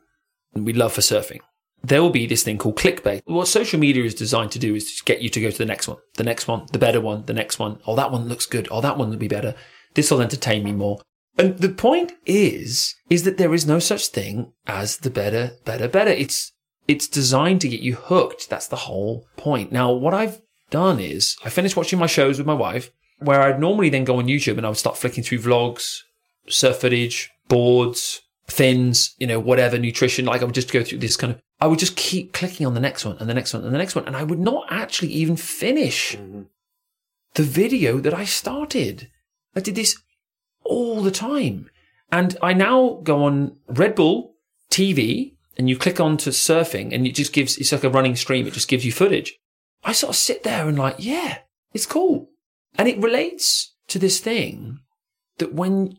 [0.55, 1.41] and we love for surfing,
[1.83, 3.22] there will be this thing called clickbait.
[3.24, 5.64] What social media is designed to do is to get you to go to the
[5.64, 7.78] next one, the next one, the better one, the next one.
[7.87, 8.68] Oh, that one looks good.
[8.70, 9.55] Oh, that one will be better.
[9.95, 11.01] This will entertain me more.
[11.39, 15.89] And the point is, is that there is no such thing as the better, better,
[15.89, 16.11] better.
[16.11, 16.53] It's,
[16.87, 18.51] it's designed to get you hooked.
[18.51, 19.72] That's the whole point.
[19.72, 22.91] Now, what I've done is I finished watching my shows with my wife
[23.21, 26.01] where I'd normally then go on YouTube and I would start flicking through vlogs,
[26.49, 30.25] surf footage, boards, fins, you know, whatever, nutrition.
[30.25, 32.75] Like I would just go through this kind of, I would just keep clicking on
[32.75, 34.07] the next one and the next one and the next one.
[34.07, 36.43] And I would not actually even finish mm-hmm.
[37.35, 39.09] the video that I started.
[39.55, 39.97] I did this
[40.64, 41.71] all the time.
[42.12, 44.35] And I now go on Red Bull
[44.71, 48.16] TV and you click on to surfing and it just gives, it's like a running
[48.16, 48.47] stream.
[48.47, 49.37] It just gives you footage.
[49.85, 51.39] I sort of sit there and like, yeah,
[51.73, 52.30] it's cool.
[52.77, 54.81] And it relates to this thing
[55.39, 55.99] that when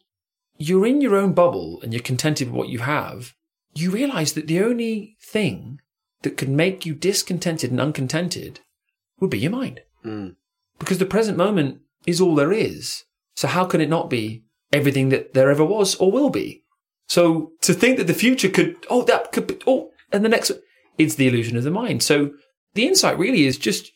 [0.57, 3.34] you're in your own bubble and you're contented with what you have,
[3.74, 5.80] you realize that the only thing
[6.22, 8.59] that could make you discontented and uncontented
[9.19, 9.82] would be your mind.
[10.05, 10.36] Mm.
[10.80, 13.03] Because the present moment is all there is.
[13.36, 16.63] So how can it not be everything that there ever was or will be?
[17.07, 20.51] So to think that the future could, oh, that could be, oh, and the next,
[20.97, 22.03] it's the illusion of the mind.
[22.03, 22.32] So
[22.74, 23.91] the insight really is just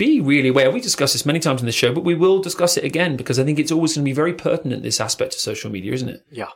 [0.00, 0.70] be really aware.
[0.70, 3.38] We discussed this many times in the show, but we will discuss it again because
[3.38, 6.08] I think it's always going to be very pertinent, this aspect of social media, isn't
[6.08, 6.22] it?
[6.30, 6.48] Yeah.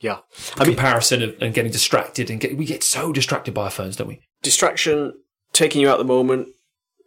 [0.00, 0.18] Yeah.
[0.56, 3.70] I mean, Comparison of, and getting distracted and get, we get so distracted by our
[3.70, 4.20] phones, don't we?
[4.42, 5.12] distraction,
[5.52, 6.48] taking you out the moment,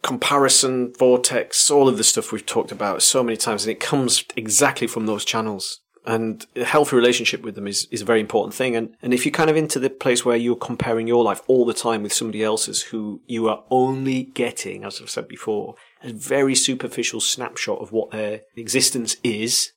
[0.03, 4.23] comparison, vortex, all of the stuff we've talked about so many times, and it comes
[4.35, 5.81] exactly from those channels.
[6.05, 8.75] And a healthy relationship with them is, is a very important thing.
[8.75, 11.65] And, and if you're kind of into the place where you're comparing your life all
[11.65, 16.13] the time with somebody else's who you are only getting, as I've said before, a
[16.13, 19.71] very superficial snapshot of what their existence is,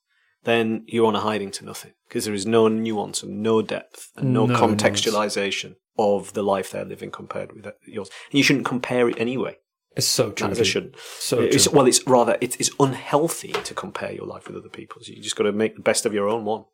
[0.44, 4.10] then you're on a hiding to nothing because there is no nuance and no depth
[4.16, 8.08] and no, No contextualization of the life they're living compared with uh, yours.
[8.30, 9.58] And you shouldn't compare it anyway.
[9.98, 10.48] It's so true.
[10.48, 10.94] As I shouldn't.
[11.18, 11.72] So It's, true.
[11.76, 15.08] well, it's rather it is unhealthy to compare your life with other people's.
[15.08, 16.64] You just got to make the best of your own one.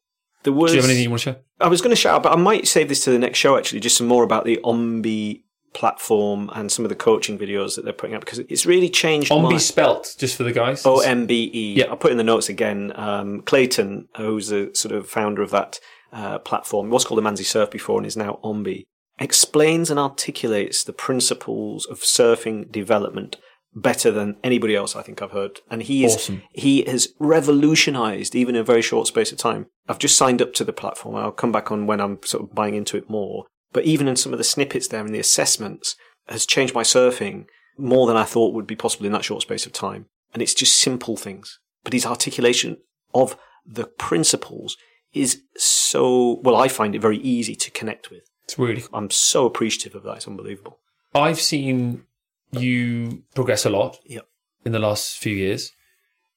[0.45, 0.71] There was.
[0.71, 1.41] Do you have anything you want to share?
[1.61, 3.57] I was going to shout, but I might save this to the next show.
[3.57, 7.85] Actually, just some more about the Ombe platform and some of the coaching videos that
[7.85, 9.31] they're putting up because it's really changed.
[9.33, 10.85] Ombe my- spelt, just for the guys.
[10.87, 11.75] O M B E.
[11.79, 11.87] Yeah.
[11.87, 12.93] I'll put in the notes again.
[12.95, 15.81] Um, Clayton, who's the sort of founder of that
[16.13, 18.85] uh, platform, was called Amanzi Surf before and is now Ombe,
[19.19, 23.37] explains and articulates the principles of surfing development
[23.77, 25.61] better than anybody else I think I've heard.
[25.71, 26.43] And he is Awesome.
[26.53, 29.67] he has revolutionized even in a very short space of time.
[29.89, 31.17] I've just signed up to the platform.
[31.17, 33.47] I'll come back on when I'm sort of buying into it more.
[33.73, 35.97] But even in some of the snippets there and the assessments
[36.29, 37.47] has changed my surfing
[37.77, 40.07] more than I thought would be possible in that short space of time.
[40.33, 41.59] And it's just simple things.
[41.83, 42.79] but his articulation
[43.13, 43.37] of
[43.67, 44.77] the principles
[45.13, 48.23] is so, well, I find it very easy to connect with.
[48.45, 48.85] It's really.
[48.93, 50.17] I'm so appreciative of that.
[50.19, 50.79] It's unbelievable.
[51.15, 52.05] I've seen
[52.53, 54.27] you progress a lot Yep.
[54.65, 55.73] in the last few years,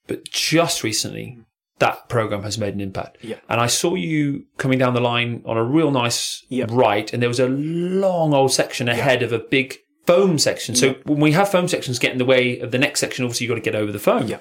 [0.08, 1.38] but just recently,
[1.80, 3.18] that program has made an impact.
[3.22, 3.36] Yeah.
[3.50, 6.70] And I saw you coming down the line on a real nice Yep.
[6.72, 9.78] right, and there was a long old section ahead of a big
[10.08, 10.74] foam section.
[10.76, 13.46] So when we have foam sections get in the way of the next section, obviously
[13.46, 14.28] you've got to get over the foam.
[14.28, 14.40] Yeah.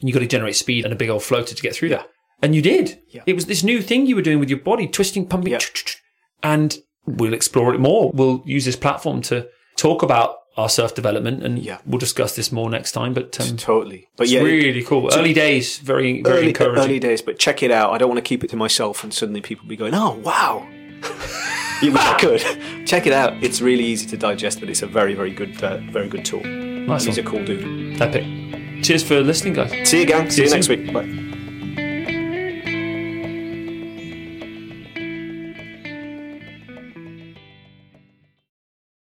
[0.00, 2.08] And you've got to generate speed and a big old floater to get through that.
[2.40, 3.00] And you did.
[3.26, 5.58] It was this new thing you were doing with your body, twisting, pumping,
[6.42, 6.78] and
[7.08, 8.10] we'll explore it more.
[8.12, 11.78] We'll use this platform to talk about our surf development, and Yeah.
[11.86, 13.14] we'll discuss this more next time.
[13.14, 14.08] But um, Totally.
[14.16, 15.08] But it's yeah, really cool.
[15.14, 16.84] Early days, very very early, encouraging.
[16.84, 17.92] early days, but check it out.
[17.92, 20.66] I don't want to keep it to myself and suddenly people be going, oh, wow.
[21.82, 22.86] you wish I could.
[22.86, 23.34] check it out.
[23.42, 26.42] It's really easy to digest, but it's a very, very good, uh, very good tool.
[26.42, 28.00] Nice He's a cool dude.
[28.02, 28.24] Epic.
[28.82, 29.88] Cheers for listening, guys.
[29.88, 30.28] See you, gang.
[30.30, 30.92] See, you you next week.
[30.92, 31.27] Bye.